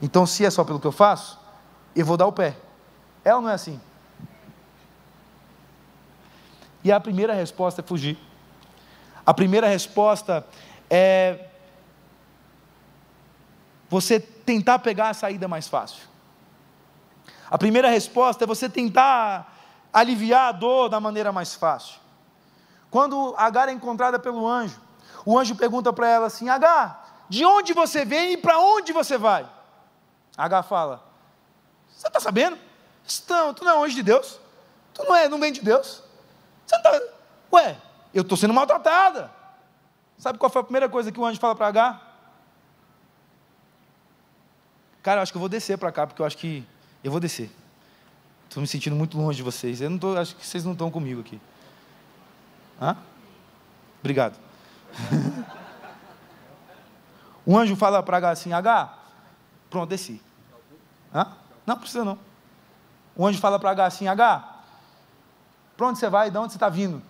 [0.00, 1.38] Então, se é só pelo que eu faço,
[1.94, 2.56] eu vou dar o pé.
[3.22, 3.78] É ou não é assim?
[6.82, 8.16] E a primeira resposta é fugir.
[9.26, 10.42] A primeira resposta
[10.88, 11.48] é
[13.90, 16.07] você tentar pegar a saída mais fácil.
[17.50, 19.56] A primeira resposta é você tentar
[19.92, 21.98] aliviar a dor da maneira mais fácil.
[22.90, 24.80] Quando Agar é encontrada pelo anjo,
[25.24, 29.16] o anjo pergunta para ela assim: Agar, de onde você vem e para onde você
[29.16, 29.48] vai?
[30.36, 31.02] Agar fala:
[31.90, 32.58] Você está sabendo?
[33.28, 34.38] Não, tu não é anjo de Deus?
[34.92, 36.02] Tu não, é, não vem de Deus?
[36.66, 37.14] Você não está.
[37.52, 37.76] Ué,
[38.12, 39.30] eu estou sendo maltratada.
[40.18, 42.08] Sabe qual foi a primeira coisa que o anjo fala para Agar?
[45.02, 46.66] Cara, eu acho que eu vou descer para cá, porque eu acho que
[47.02, 47.50] eu vou descer.
[48.48, 49.80] Estou me sentindo muito longe de vocês.
[49.80, 51.40] Eu não tô, acho que vocês não estão comigo aqui.
[52.80, 52.96] Hã?
[54.00, 54.38] Obrigado.
[57.44, 58.94] o anjo fala para H assim: H,
[59.68, 60.20] pronto, desci.
[61.14, 61.32] Hã?
[61.66, 62.18] Não precisa não.
[63.14, 64.62] O anjo fala para H assim: H,
[65.76, 66.30] para onde você vai?
[66.30, 67.02] De onde você está vindo?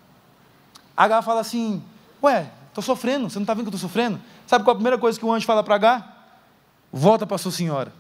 [0.97, 1.83] H fala assim:
[2.23, 3.31] Ué, estou sofrendo.
[3.31, 4.21] Você não está vendo que eu estou sofrendo?
[4.47, 6.17] Sabe qual é a primeira coisa que o anjo fala para H?
[6.93, 7.93] Volta para sua senhora.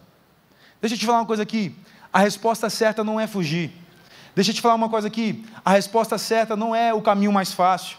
[0.80, 1.74] Deixa eu te falar uma coisa aqui.
[2.12, 3.72] A resposta certa não é fugir.
[4.34, 5.44] Deixa eu te falar uma coisa aqui.
[5.64, 7.98] A resposta certa não é o caminho mais fácil.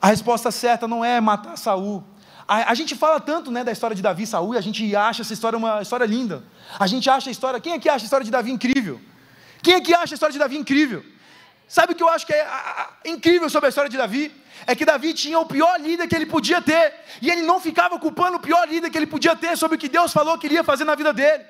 [0.00, 2.04] A resposta certa não é matar Saul.
[2.46, 4.96] A, a, gente fala tanto né, da história de Davi e Saul e a gente
[4.96, 6.42] acha essa história uma história linda.
[6.78, 7.60] A gente acha a história.
[7.60, 9.00] Quem que acha a história de Davi incrível?
[9.62, 11.04] Quem que acha a história de Davi incrível?
[11.68, 12.46] Sabe o que eu acho que é a,
[13.04, 14.32] a, incrível sobre a história de Davi?
[14.66, 16.94] É que Davi tinha o pior líder que ele podia ter.
[17.20, 19.88] E ele não ficava culpando o pior líder que ele podia ter sobre o que
[19.88, 21.44] Deus falou que iria fazer na vida dele.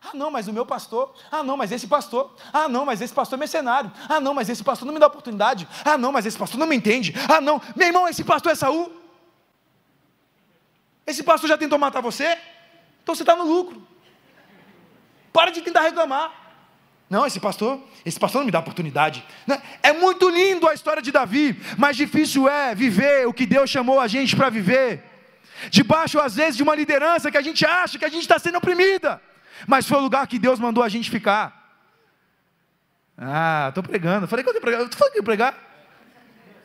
[0.00, 1.12] Ah, não, mas o meu pastor.
[1.30, 2.34] Ah, não, mas esse pastor.
[2.52, 3.90] Ah, não, mas esse pastor é mercenário.
[4.08, 5.66] Ah, não, mas esse pastor não me dá oportunidade.
[5.84, 7.14] Ah, não, mas esse pastor não me entende.
[7.28, 8.92] Ah, não, meu irmão, esse pastor é Saul.
[11.06, 12.38] Esse pastor já tentou matar você?
[13.02, 13.86] Então você está no lucro.
[15.32, 16.32] Para de tentar reclamar.
[17.10, 19.24] Não, esse pastor, esse pastor não me dá oportunidade.
[19.46, 19.60] Né?
[19.82, 23.98] É muito lindo a história de Davi, mas difícil é viver o que Deus chamou
[23.98, 25.02] a gente para viver.
[25.70, 28.58] Debaixo, às vezes, de uma liderança que a gente acha que a gente está sendo
[28.58, 29.20] oprimida
[29.66, 31.58] mas foi o lugar que Deus mandou a gente ficar.
[33.16, 34.28] Ah, estou pregando.
[34.28, 34.80] Falei que eu ia pregar.
[34.80, 35.68] Eu falei que eu ia pregar.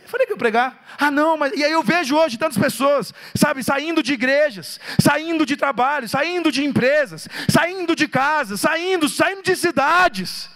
[0.05, 0.85] Falei que eu pregar.
[0.99, 1.53] Ah, não, mas.
[1.53, 6.51] E aí eu vejo hoje tantas pessoas, sabe, saindo de igrejas, saindo de trabalho, saindo
[6.51, 10.49] de empresas, saindo de casas, saindo, saindo de cidades.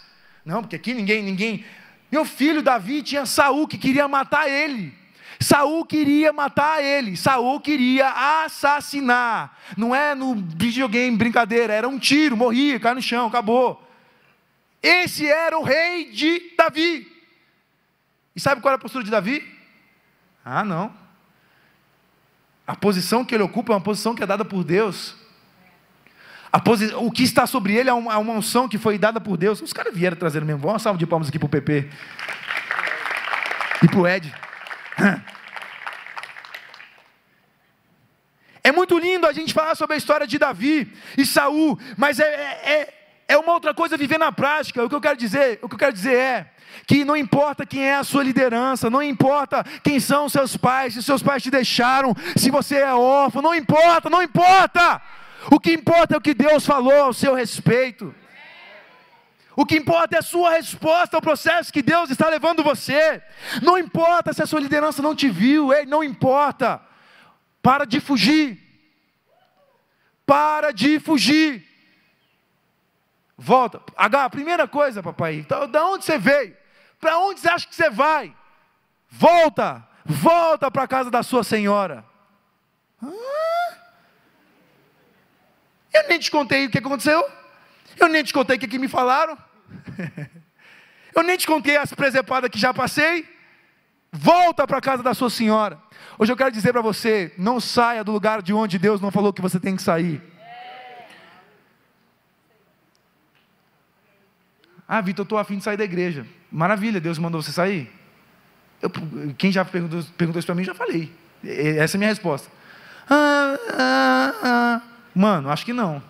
[0.46, 1.66] Não, porque aqui ninguém, ninguém.
[2.12, 4.94] Meu filho Davi tinha Saul que queria matar ele.
[5.40, 9.58] Saul queria matar ele, Saul queria assassinar.
[9.78, 13.84] Não é no videogame, brincadeira, era um tiro, morria, cai no chão, acabou.
[14.82, 17.12] Esse era o rei de Davi.
[18.36, 19.44] E sabe qual era a postura de Davi?
[20.44, 20.94] Ah, não.
[22.66, 25.16] A posição que ele ocupa é uma posição que é dada por Deus.
[26.64, 26.94] Posi...
[26.96, 29.62] O que está sobre ele é uma, é uma unção que foi dada por Deus.
[29.62, 30.68] Os caras vieram trazendo mesmo.
[30.68, 31.90] Uma salva de palmas aqui para o PP.
[33.84, 34.34] E para o Ed.
[38.64, 42.26] É muito lindo a gente falar sobre a história de Davi e Saul, mas é,
[42.26, 42.94] é, é,
[43.30, 44.84] é uma outra coisa viver na prática.
[44.84, 46.52] O que eu quero dizer, o que eu quero dizer é
[46.86, 51.02] que não importa quem é a sua liderança, não importa quem são seus pais, se
[51.02, 55.02] seus pais te deixaram, se você é órfão, não importa, não importa.
[55.50, 58.14] O que importa é o que Deus falou ao seu respeito.
[59.60, 63.24] O que importa é a sua resposta ao processo que Deus está levando você.
[63.64, 66.80] Não importa se a sua liderança não te viu, ei, não importa.
[67.60, 68.62] Para de fugir.
[70.28, 71.68] Para de fugir.
[73.36, 73.82] Volta.
[73.96, 75.38] H, primeira coisa, papai.
[75.38, 76.56] Então, da onde você veio?
[77.00, 78.32] Para onde você acha que você vai?
[79.10, 79.84] Volta.
[80.06, 82.06] Volta para a casa da sua senhora.
[85.92, 87.28] Eu nem te contei o que aconteceu.
[88.00, 89.47] Eu nem te contei o que me falaram.
[91.16, 93.28] Eu nem te contei as presepadas que já passei.
[94.12, 95.80] Volta para a casa da sua senhora.
[96.18, 99.34] Hoje eu quero dizer para você: não saia do lugar de onde Deus não falou
[99.34, 100.22] que você tem que sair.
[104.88, 106.26] Ah, Vitor, eu estou afim de sair da igreja.
[106.52, 107.92] Maravilha, Deus mandou você sair?
[108.82, 108.90] Eu,
[109.38, 111.12] quem já perguntou, perguntou isso para mim, já falei.
[111.44, 112.50] Essa é a minha resposta.
[113.10, 114.82] Ah, ah, ah.
[115.14, 116.02] Mano, acho que não.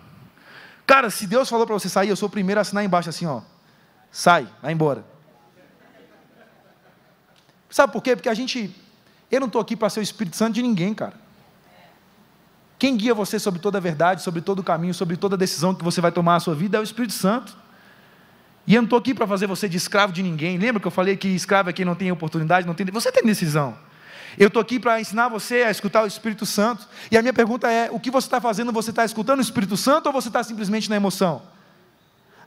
[0.88, 3.26] Cara, se Deus falou para você sair, eu sou o primeiro a assinar embaixo assim,
[3.26, 3.42] ó.
[4.10, 5.04] Sai, vai embora.
[7.68, 8.16] Sabe por quê?
[8.16, 8.74] Porque a gente.
[9.30, 11.12] Eu não estou aqui para ser o Espírito Santo de ninguém, cara.
[12.78, 15.74] Quem guia você sobre toda a verdade, sobre todo o caminho, sobre toda a decisão
[15.74, 17.54] que você vai tomar na sua vida é o Espírito Santo.
[18.66, 20.56] E eu não estou aqui para fazer você de escravo de ninguém.
[20.56, 22.86] Lembra que eu falei que escravo é quem não tem oportunidade, não tem.
[22.86, 23.76] Você tem decisão.
[24.38, 26.86] Eu estou aqui para ensinar você a escutar o Espírito Santo.
[27.10, 28.70] E a minha pergunta é: o que você está fazendo?
[28.72, 31.42] Você está escutando o Espírito Santo ou você está simplesmente na emoção?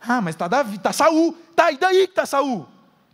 [0.01, 1.37] Ah, mas está Davi, está Saul.
[1.55, 2.61] Tá, e daí que está Saul?
[2.61, 2.67] O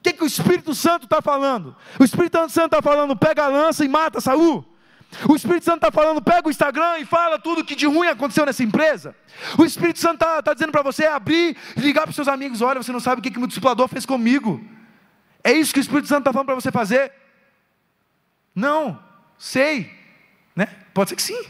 [0.04, 1.76] que, que o Espírito Santo está falando?
[2.00, 4.64] O Espírito Santo está falando, pega a lança e mata Saul.
[5.28, 8.46] O Espírito Santo está falando, pega o Instagram e fala tudo que de ruim aconteceu
[8.46, 9.16] nessa empresa.
[9.58, 12.82] O Espírito Santo está tá dizendo para você abrir, ligar para os seus amigos: olha,
[12.82, 14.64] você não sabe o que, que o discipulador fez comigo.
[15.44, 17.12] É isso que o Espírito Santo está falando para você fazer?
[18.58, 19.00] Não,
[19.38, 19.96] sei.
[20.56, 20.66] Né?
[20.92, 21.46] Pode ser que sim.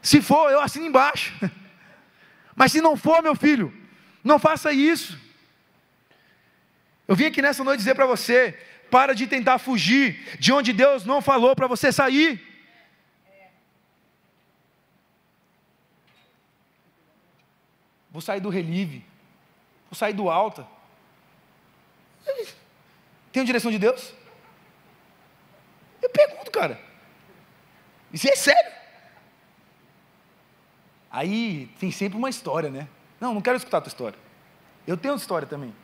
[0.00, 1.34] Se for, eu assino embaixo.
[2.54, 3.74] Mas se não for, meu filho,
[4.22, 5.18] não faça isso.
[7.08, 8.56] Eu vim aqui nessa noite dizer para você:
[8.88, 12.40] para de tentar fugir de onde Deus não falou para você sair.
[18.08, 19.04] Vou sair do relieve.
[19.90, 20.64] Vou sair do alta.
[23.32, 24.19] Tem direção de Deus?
[26.02, 26.80] Eu pergunto, cara.
[28.12, 28.72] Isso é sério.
[31.10, 32.88] Aí tem sempre uma história, né?
[33.20, 34.18] Não, não quero escutar a tua história.
[34.86, 35.74] Eu tenho outra história também.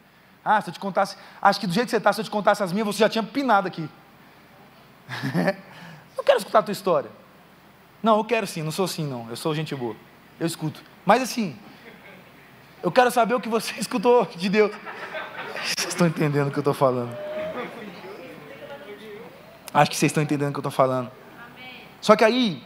[0.44, 1.16] Ah, se eu te contasse.
[1.42, 3.08] Acho que do jeito que você está, se eu te contasse as minhas, você já
[3.08, 3.88] tinha pinado aqui.
[6.16, 7.10] não quero escutar a tua história.
[8.02, 9.28] Não, eu quero sim, não sou assim, não.
[9.28, 9.96] Eu sou gente boa.
[10.38, 10.80] Eu escuto.
[11.04, 11.58] Mas assim,
[12.82, 14.70] eu quero saber o que você escutou de Deus.
[15.64, 17.25] Vocês estão entendendo o que eu estou falando?
[19.76, 21.10] Acho que vocês estão entendendo o que eu estou falando.
[22.00, 22.62] Só que aí,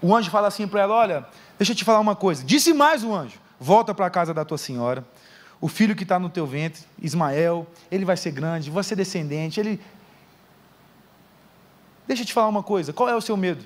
[0.00, 1.26] o anjo fala assim para ela: Olha,
[1.58, 2.44] deixa eu te falar uma coisa.
[2.44, 5.04] Disse mais o anjo: Volta para a casa da tua senhora.
[5.60, 9.58] O filho que está no teu ventre, Ismael, ele vai ser grande, vai ser descendente.
[9.58, 9.80] Ele.
[12.06, 13.64] Deixa eu te falar uma coisa: qual é o seu medo?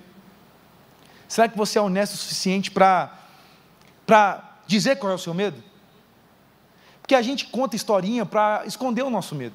[1.28, 3.12] Será que você é honesto o suficiente para
[4.66, 5.62] dizer qual é o seu medo?
[7.02, 9.54] Porque a gente conta historinha para esconder o nosso medo.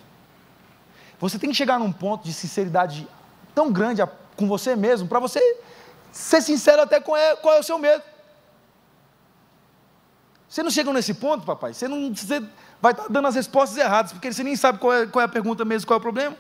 [1.20, 3.08] Você tem que chegar num ponto de sinceridade
[3.54, 4.02] tão grande
[4.36, 5.40] com você mesmo, para você
[6.12, 8.04] ser sincero até com é, qual é o seu medo.
[10.50, 12.44] Você não chega nesse ponto, papai, você, não, você
[12.82, 15.30] vai estar dando as respostas erradas, porque você nem sabe qual é, qual é a
[15.30, 16.36] pergunta mesmo, qual é o problema.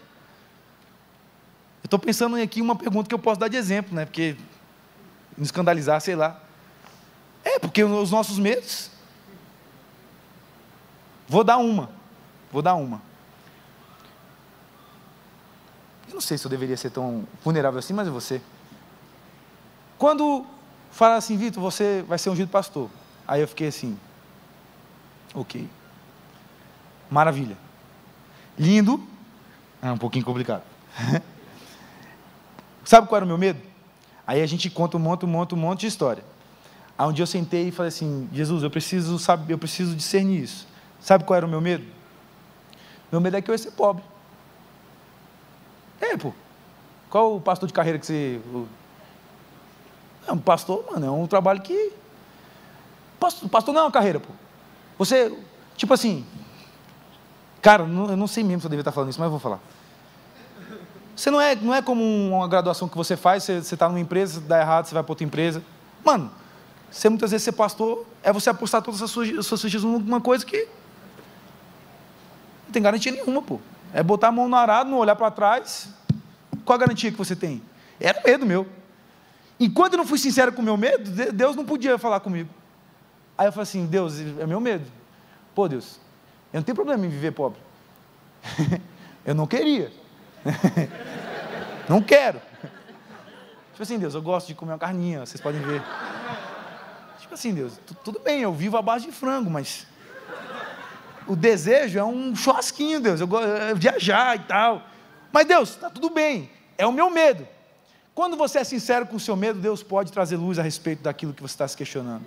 [1.83, 4.05] Eu estou pensando aqui uma pergunta que eu posso dar de exemplo, né?
[4.05, 4.35] Porque
[5.37, 6.39] me escandalizar, sei lá.
[7.43, 8.89] É, porque os nossos medos
[11.27, 11.89] Vou dar uma.
[12.51, 13.01] Vou dar uma.
[16.07, 18.41] Eu não sei se eu deveria ser tão vulnerável assim, mas você.
[19.97, 20.45] Quando
[20.91, 22.89] fala assim, Vitor, você vai ser ungido pastor.
[23.27, 23.97] Aí eu fiquei assim,
[25.33, 25.67] ok.
[27.09, 27.57] Maravilha.
[28.57, 29.01] Lindo.
[29.81, 30.63] É um pouquinho complicado.
[32.83, 33.59] Sabe qual era o meu medo?
[34.25, 36.23] Aí a gente conta um monte, um monte, um monte de história.
[36.97, 40.41] Aí um dia eu sentei e falei assim, Jesus, eu preciso saber, eu preciso discernir
[40.41, 40.67] isso.
[40.99, 41.85] Sabe qual era o meu medo?
[43.11, 44.03] Meu medo é que eu ia ser pobre.
[45.99, 46.33] É, pô.
[47.09, 48.41] Qual o pastor de carreira que você.
[50.27, 51.93] É um pastor, mano, é um trabalho que.
[53.19, 54.29] Pastor, pastor não é uma carreira, pô.
[54.97, 55.37] Você,
[55.75, 56.25] tipo assim.
[57.61, 59.59] Cara, eu não sei mesmo se eu devia estar falando isso, mas eu vou falar.
[61.15, 64.41] Você não é, não é como uma graduação que você faz, você está numa empresa,
[64.41, 65.63] dá errado, você vai para outra empresa.
[66.03, 66.29] Mano,
[66.91, 70.19] você muitas vezes ser pastor é você apostar todas as suas, as suas fichas numa
[70.19, 70.67] coisa que
[72.65, 73.59] não tem garantia nenhuma, pô.
[73.95, 75.87] É botar a mão no arado, não olhar para trás.
[76.65, 77.61] Qual a garantia que você tem?
[77.97, 78.67] Era medo meu.
[79.57, 82.49] Enquanto eu não fui sincero com o meu medo, Deus não podia falar comigo.
[83.37, 84.85] Aí eu falei assim: Deus, é meu medo.
[85.55, 85.97] Pô, Deus,
[86.51, 87.57] eu não tenho problema em viver pobre.
[89.25, 89.89] eu não queria.
[91.87, 92.41] não quero.
[93.71, 95.81] Tipo assim, Deus, eu gosto de comer uma carninha, vocês podem ver.
[97.21, 99.87] Tipo assim, Deus, tudo bem, eu vivo à base de frango, mas
[101.27, 103.19] o desejo é um churrasquinho, Deus.
[103.19, 104.83] Eu gosto de viajar e tal.
[105.31, 106.49] Mas Deus, está tudo bem.
[106.77, 107.47] É o meu medo.
[108.13, 111.33] Quando você é sincero com o seu medo, Deus pode trazer luz a respeito daquilo
[111.33, 112.25] que você está se questionando.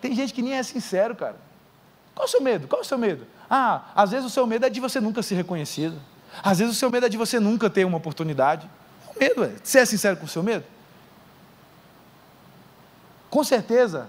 [0.00, 1.36] Tem gente que nem é sincero, cara.
[2.14, 2.68] Qual é o seu medo?
[2.68, 3.26] Qual é o seu medo?
[3.50, 6.00] Ah, às vezes o seu medo é de você nunca ser reconhecido.
[6.42, 8.70] Às vezes o seu medo é de você nunca ter uma oportunidade.
[9.14, 9.52] O medo é.
[9.62, 10.64] Você é sincero com o seu medo?
[13.28, 14.08] Com certeza,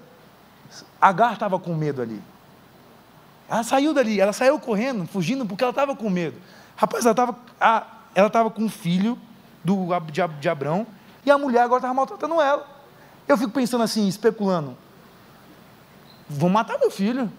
[1.00, 2.22] Agar estava com medo ali.
[3.50, 6.40] Ela saiu dali, ela saiu correndo, fugindo, porque ela estava com medo.
[6.76, 9.20] Rapaz, ela estava ela tava com um filho
[9.64, 10.88] do, de, de Abrão,
[11.26, 12.66] e a mulher agora estava maltratando ela.
[13.28, 14.78] Eu fico pensando assim, especulando.
[16.30, 17.32] Vou matar meu filho.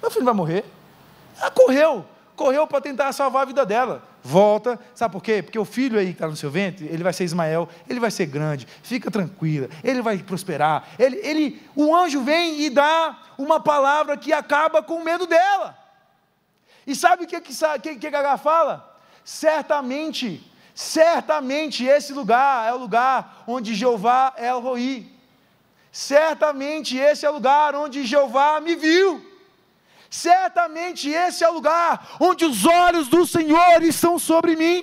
[0.00, 0.64] Meu filho vai morrer.
[1.38, 4.02] Ela correu, correu para tentar salvar a vida dela.
[4.22, 5.42] Volta, sabe por quê?
[5.42, 8.10] Porque o filho aí que está no seu ventre, ele vai ser Ismael, ele vai
[8.10, 10.88] ser grande, fica tranquila, ele vai prosperar.
[10.98, 15.76] Ele, ele, o anjo vem e dá uma palavra que acaba com o medo dela.
[16.86, 18.94] E sabe o que, que, que, que Gagá fala?
[19.24, 20.44] Certamente,
[20.74, 25.06] certamente esse lugar é o lugar onde Jeová é o Roi.
[25.90, 29.29] Certamente esse é o lugar onde Jeová me viu.
[30.10, 34.82] Certamente esse é o lugar onde os olhos do Senhor estão sobre mim.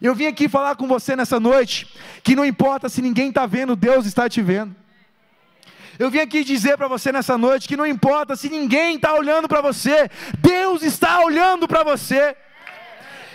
[0.00, 1.92] Eu vim aqui falar com você nessa noite
[2.22, 4.76] que não importa se ninguém está vendo, Deus está te vendo.
[5.98, 9.48] Eu vim aqui dizer para você nessa noite que não importa se ninguém está olhando
[9.48, 12.36] para você, Deus está olhando para você.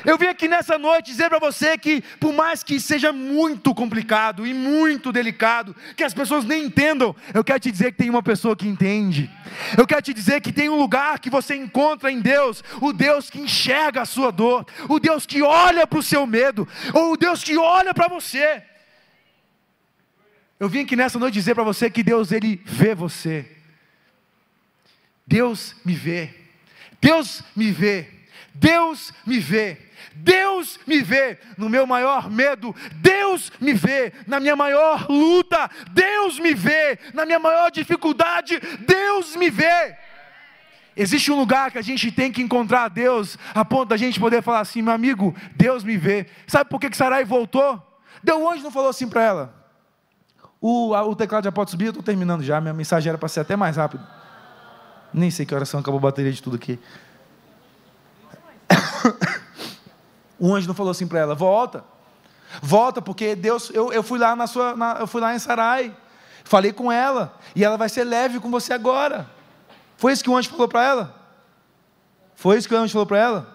[0.05, 4.45] Eu vim aqui nessa noite dizer para você que, por mais que seja muito complicado
[4.45, 8.21] e muito delicado, que as pessoas nem entendam, eu quero te dizer que tem uma
[8.21, 9.31] pessoa que entende.
[9.77, 13.29] Eu quero te dizer que tem um lugar que você encontra em Deus, o Deus
[13.29, 17.17] que enxerga a sua dor, o Deus que olha para o seu medo, ou o
[17.17, 18.61] Deus que olha para você.
[20.59, 23.49] Eu vim aqui nessa noite dizer para você que Deus ele vê você.
[25.25, 26.29] Deus me vê.
[27.01, 28.07] Deus me vê.
[28.53, 29.77] Deus me vê.
[30.15, 36.39] Deus me vê no meu maior medo, Deus me vê na minha maior luta, Deus
[36.39, 39.95] me vê na minha maior dificuldade, Deus me vê.
[40.95, 44.43] Existe um lugar que a gente tem que encontrar Deus, a ponto da gente poder
[44.43, 46.27] falar assim, meu amigo, Deus me vê.
[46.45, 47.81] Sabe por que, que Sarai voltou?
[48.23, 49.63] Deu anjo não falou assim para ela.
[50.61, 53.27] O, a, o teclado já pode subir, eu estou terminando já, minha mensagem era para
[53.27, 54.05] ser até mais rápido.
[55.13, 56.79] Nem sei que oração acabou a bateria de tudo aqui.
[60.43, 61.85] O anjo não falou assim para ela: volta,
[62.61, 65.95] volta, porque Deus, eu, eu fui lá na sua, na, eu fui lá em Sarai,
[66.43, 69.25] falei com ela, e ela vai ser leve com você agora.
[69.95, 71.15] Foi isso que o anjo falou para ela?
[72.35, 73.47] Foi isso que o anjo falou para ela?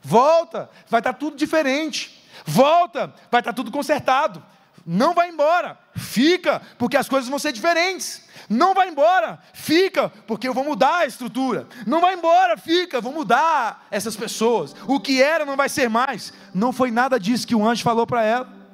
[0.00, 2.26] Volta, vai estar tá tudo diferente.
[2.46, 4.42] Volta, vai estar tá tudo consertado.
[4.86, 8.22] Não vai embora, fica, porque as coisas vão ser diferentes.
[8.50, 11.66] Não vai embora, fica, porque eu vou mudar a estrutura.
[11.86, 14.76] Não vai embora, fica, vou mudar essas pessoas.
[14.86, 16.34] O que era não vai ser mais.
[16.52, 18.64] Não foi nada disso que o anjo falou para ela.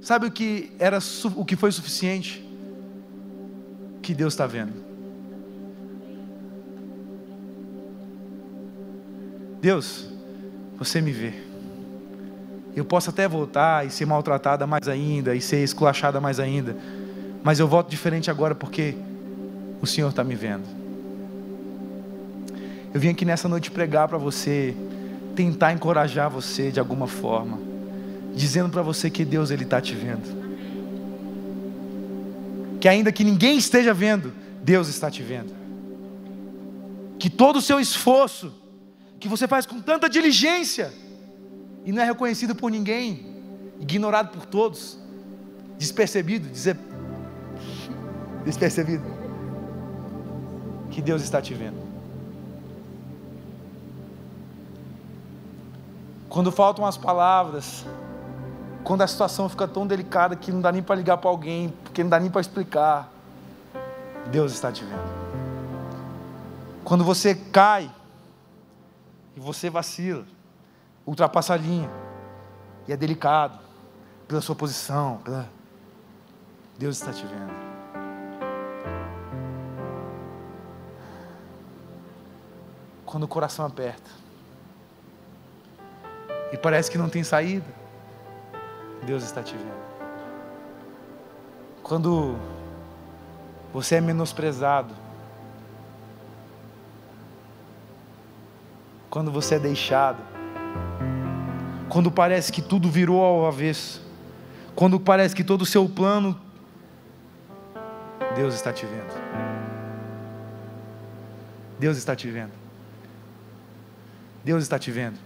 [0.00, 1.00] Sabe o que era
[1.34, 2.48] o que foi suficiente?
[4.00, 4.84] Que Deus está vendo.
[9.60, 10.15] Deus,
[10.78, 11.32] você me vê.
[12.74, 16.76] Eu posso até voltar e ser maltratada mais ainda, e ser esculachada mais ainda,
[17.42, 18.94] mas eu volto diferente agora porque
[19.80, 20.64] o Senhor está me vendo.
[22.92, 24.74] Eu vim aqui nessa noite pregar para você,
[25.34, 27.58] tentar encorajar você de alguma forma,
[28.34, 30.46] dizendo para você que Deus ele está te vendo,
[32.80, 35.54] que ainda que ninguém esteja vendo, Deus está te vendo,
[37.18, 38.52] que todo o seu esforço
[39.18, 40.92] que você faz com tanta diligência
[41.84, 43.26] e não é reconhecido por ninguém,
[43.80, 44.98] ignorado por todos,
[45.78, 46.76] despercebido, dizer
[48.44, 49.04] despercebido,
[50.90, 51.84] que Deus está te vendo.
[56.28, 57.84] Quando faltam as palavras,
[58.84, 62.02] quando a situação fica tão delicada que não dá nem para ligar para alguém, porque
[62.04, 63.10] não dá nem para explicar,
[64.30, 65.26] Deus está te vendo.
[66.84, 67.90] Quando você cai
[69.36, 70.24] e você vacila,
[71.04, 71.90] ultrapassa a linha.
[72.88, 73.58] E é delicado,
[74.26, 75.18] pela sua posição.
[75.18, 75.48] Pela...
[76.78, 77.66] Deus está te vendo.
[83.04, 84.10] Quando o coração aperta
[86.52, 87.66] e parece que não tem saída,
[89.04, 89.86] Deus está te vendo.
[91.82, 92.36] Quando
[93.72, 94.94] você é menosprezado,
[99.16, 100.22] quando você é deixado,
[101.88, 104.02] quando parece que tudo virou ao avesso,
[104.74, 106.38] quando parece que todo o seu plano,
[108.34, 109.14] Deus está te vendo.
[111.80, 112.52] Deus está te vendo.
[114.44, 115.16] Deus está te vendo.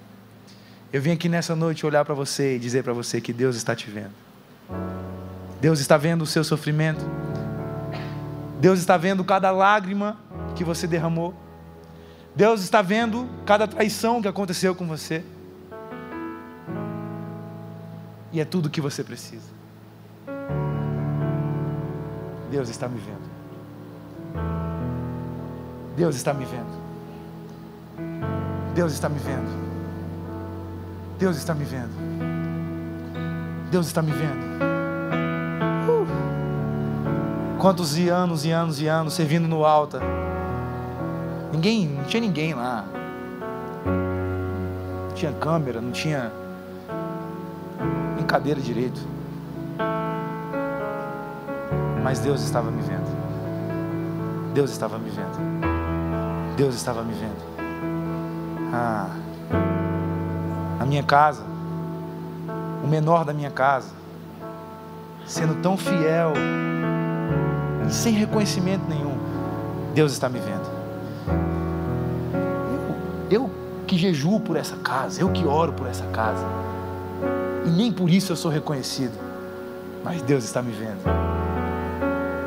[0.92, 3.74] Eu vim aqui nessa noite olhar para você e dizer para você que Deus está
[3.74, 4.14] te vendo.
[5.60, 7.04] Deus está vendo o seu sofrimento.
[8.60, 10.16] Deus está vendo cada lágrima
[10.54, 11.49] que você derramou.
[12.34, 15.24] Deus está vendo cada traição que aconteceu com você.
[18.32, 19.48] E é tudo o que você precisa.
[22.50, 23.30] Deus está me vendo.
[25.96, 26.90] Deus está me vendo.
[28.74, 29.70] Deus está me vendo.
[31.18, 31.92] Deus está me vendo.
[33.70, 34.46] Deus está me vendo.
[35.88, 36.06] Uh.
[37.60, 40.00] Quantos anos e anos e anos servindo no alta.
[41.52, 42.84] Ninguém, não tinha ninguém lá.
[45.08, 46.32] Não tinha câmera, não tinha
[48.16, 49.00] nem cadeira direito.
[52.02, 53.20] Mas Deus estava me vendo.
[54.54, 56.56] Deus estava me vendo.
[56.56, 57.50] Deus estava me vendo.
[58.72, 59.10] Ah,
[60.78, 61.42] na minha casa,
[62.82, 63.90] o menor da minha casa,
[65.26, 66.32] sendo tão fiel
[67.90, 69.18] sem reconhecimento nenhum,
[69.94, 70.59] Deus está me vendo.
[73.90, 76.46] Que jejuo por essa casa, eu que oro por essa casa,
[77.66, 79.18] e nem por isso eu sou reconhecido,
[80.04, 81.00] mas Deus está me vendo.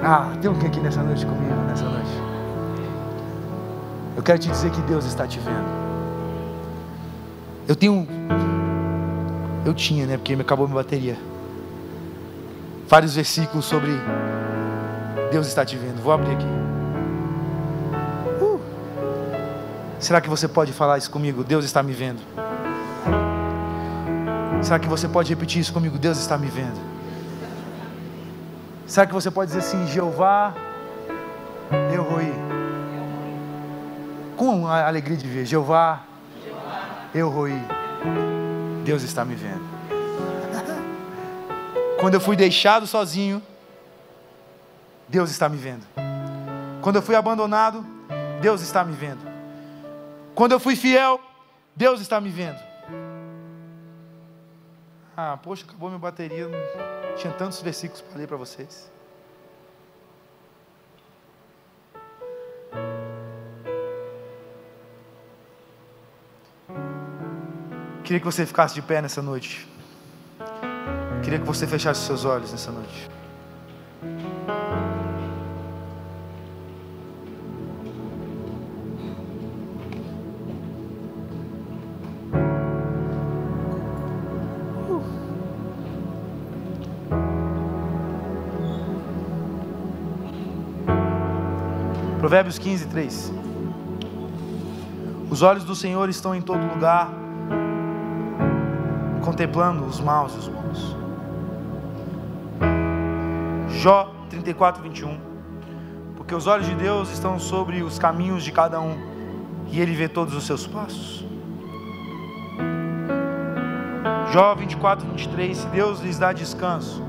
[0.02, 2.12] Ah, tem alguém aqui nessa noite comigo, nessa noite?
[4.16, 5.68] Eu quero te dizer que Deus está te vendo.
[7.68, 8.08] Eu tenho.
[9.66, 10.16] Eu tinha, né?
[10.16, 11.18] Porque me acabou minha bateria.
[12.88, 13.91] Vários versículos sobre
[15.30, 16.02] Deus está te vendo.
[16.02, 16.62] Vou abrir aqui.
[20.04, 21.45] Será que você pode falar isso comigo?
[21.45, 22.22] Deus está me vendo.
[24.62, 25.97] Será que você pode repetir isso comigo?
[25.97, 26.78] Deus está me vendo.
[28.86, 30.54] Será que você pode dizer assim, Jeová,
[31.95, 32.36] eu ir?
[34.36, 36.01] Com a alegria de ver, Jeová,
[37.16, 37.64] eu ir.
[38.84, 39.64] Deus está me vendo.
[41.97, 43.41] Quando eu fui deixado sozinho,
[45.08, 45.86] Deus está me vendo.
[46.82, 47.86] Quando eu fui abandonado,
[48.41, 49.32] Deus está me vendo.
[50.36, 51.21] Quando eu fui fiel,
[51.75, 52.59] Deus está me vendo.
[55.15, 56.49] Ah, poxa, acabou minha bateria.
[57.17, 58.91] Tinha tantos versículos para ler para vocês.
[68.03, 69.67] Queria que você ficasse de pé nessa noite.
[71.23, 73.09] Queria que você fechasse seus olhos nessa noite.
[92.34, 93.34] Provérbios 15, 3.
[95.29, 97.07] Os olhos do Senhor estão em todo lugar,
[99.23, 100.97] contemplando os maus e os bons.
[103.69, 105.19] Jó 34, 21.
[106.15, 108.97] Porque os olhos de Deus estão sobre os caminhos de cada um,
[109.67, 111.23] e Ele vê todos os seus passos.
[114.31, 115.55] Jó 24, 23.
[115.55, 117.03] Se Deus lhes dá descanso,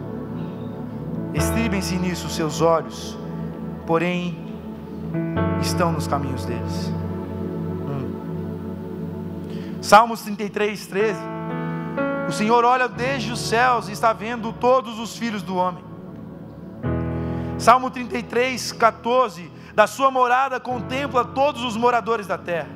[1.32, 3.16] estribem-se nisso os seus olhos,
[3.86, 4.43] porém
[5.60, 6.92] estão nos caminhos deles.
[7.88, 8.12] Hum.
[9.82, 11.18] Salmos 33, 13.
[12.28, 15.84] O Senhor olha desde os céus e está vendo todos os filhos do homem.
[17.58, 19.52] Salmo 33, 14.
[19.74, 22.70] Da sua morada contempla todos os moradores da terra.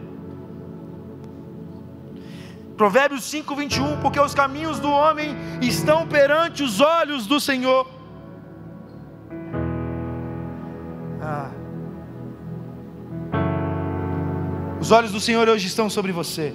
[2.76, 4.00] Provérbios 5, 21.
[4.00, 7.86] Porque os caminhos do homem estão perante os olhos do Senhor.
[11.20, 11.57] Ah.
[14.88, 16.54] Os olhos do Senhor hoje estão sobre você.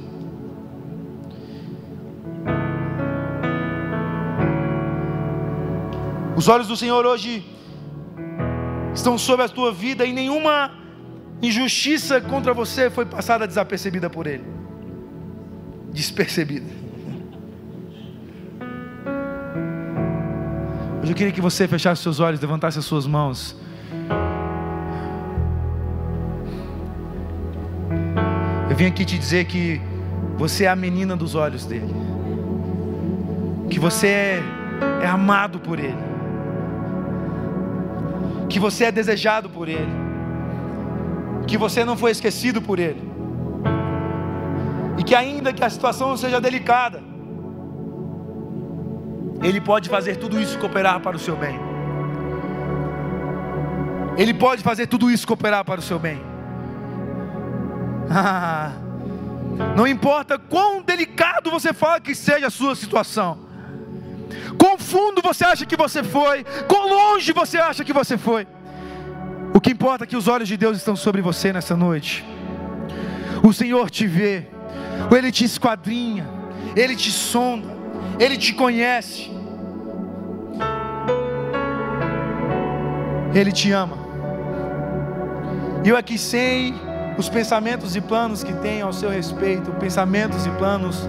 [6.35, 7.45] Os olhos do Senhor hoje
[8.91, 10.71] estão sobre a tua vida e nenhuma
[11.43, 14.45] injustiça contra você foi passada desapercebida por Ele.
[15.91, 16.71] Despercebida.
[21.03, 23.55] Hoje eu queria que você fechasse seus olhos, levantasse as suas mãos.
[28.73, 29.79] Eu vim aqui te dizer que
[30.35, 31.93] você é a menina dos olhos dele,
[33.69, 34.43] que você é,
[35.03, 36.03] é amado por ele,
[38.49, 39.93] que você é desejado por ele,
[41.45, 43.07] que você não foi esquecido por ele,
[44.97, 46.99] e que ainda que a situação seja delicada,
[49.43, 51.59] ele pode fazer tudo isso cooperar para o seu bem.
[54.17, 56.32] Ele pode fazer tudo isso cooperar para o seu bem.
[59.75, 63.39] não importa quão delicado você fala que seja a sua situação,
[64.57, 68.47] quão fundo você acha que você foi, quão longe você acha que você foi.
[69.53, 72.25] O que importa é que os olhos de Deus estão sobre você nessa noite.
[73.43, 74.47] O Senhor te vê,
[75.15, 76.27] Ele te esquadrinha,
[76.75, 77.67] Ele te sonda,
[78.19, 79.31] Ele te conhece.
[83.33, 83.97] Ele te ama.
[85.83, 86.73] E eu aqui sei
[87.17, 91.07] os pensamentos e planos que tem ao seu respeito, pensamentos e planos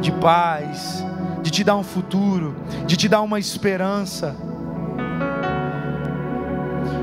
[0.00, 1.04] de paz,
[1.42, 2.56] de te dar um futuro,
[2.86, 4.36] de te dar uma esperança.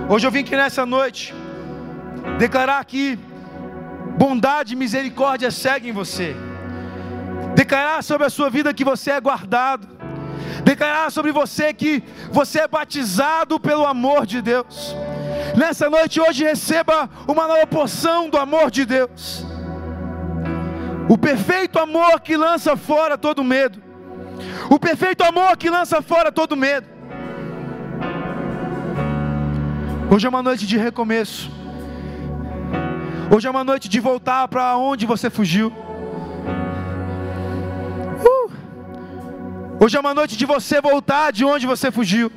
[0.10, 1.34] Hoje eu vim aqui nessa noite
[2.38, 3.18] declarar aqui
[4.18, 6.36] bondade e misericórdia seguem você.
[7.56, 9.88] Declarar sobre a sua vida que você é guardado.
[10.64, 14.96] Declarar sobre você que você é batizado pelo amor de Deus.
[15.56, 19.46] Nessa noite hoje receba uma nova porção do amor de Deus.
[21.08, 23.82] O perfeito amor que lança fora todo medo.
[24.70, 26.88] O perfeito amor que lança fora todo medo.
[30.10, 31.52] Hoje é uma noite de recomeço.
[33.32, 35.72] Hoje é uma noite de voltar para onde você fugiu.
[38.26, 38.52] Uh!
[39.80, 42.32] Hoje é uma noite de você voltar de onde você fugiu.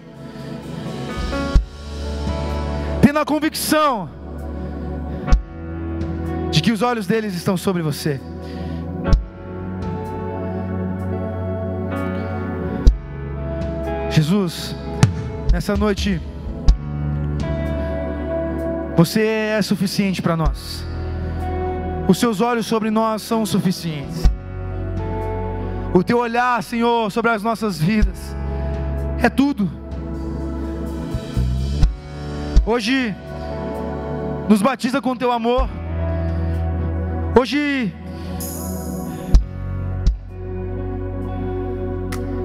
[3.17, 4.11] Tendo a convicção
[6.53, 8.21] de que os olhos deles estão sobre você.
[14.11, 14.77] Jesus,
[15.51, 16.21] nessa noite,
[18.95, 19.25] você
[19.57, 20.85] é suficiente para nós.
[22.07, 24.25] Os seus olhos sobre nós são suficientes.
[25.95, 28.37] O teu olhar, Senhor, sobre as nossas vidas
[29.23, 29.86] é tudo.
[32.69, 33.15] Hoje
[34.49, 35.69] nos batiza com teu amor.
[37.39, 37.95] Hoje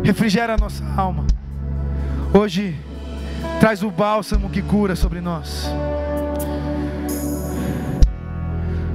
[0.04, 1.26] refrigera a nossa alma.
[2.32, 2.80] Hoje
[3.60, 5.68] traz o bálsamo que cura sobre nós.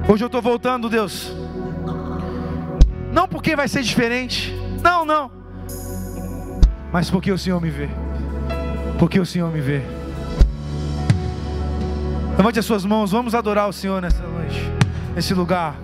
[0.07, 1.33] Hoje eu estou voltando, Deus.
[3.11, 4.55] Não porque vai ser diferente.
[4.81, 5.29] Não, não.
[6.89, 7.89] Mas porque o Senhor me vê.
[8.97, 9.96] Porque o Senhor me vê.
[12.37, 14.61] Levante as suas mãos, vamos adorar o Senhor nessa noite,
[15.15, 15.75] nesse lugar.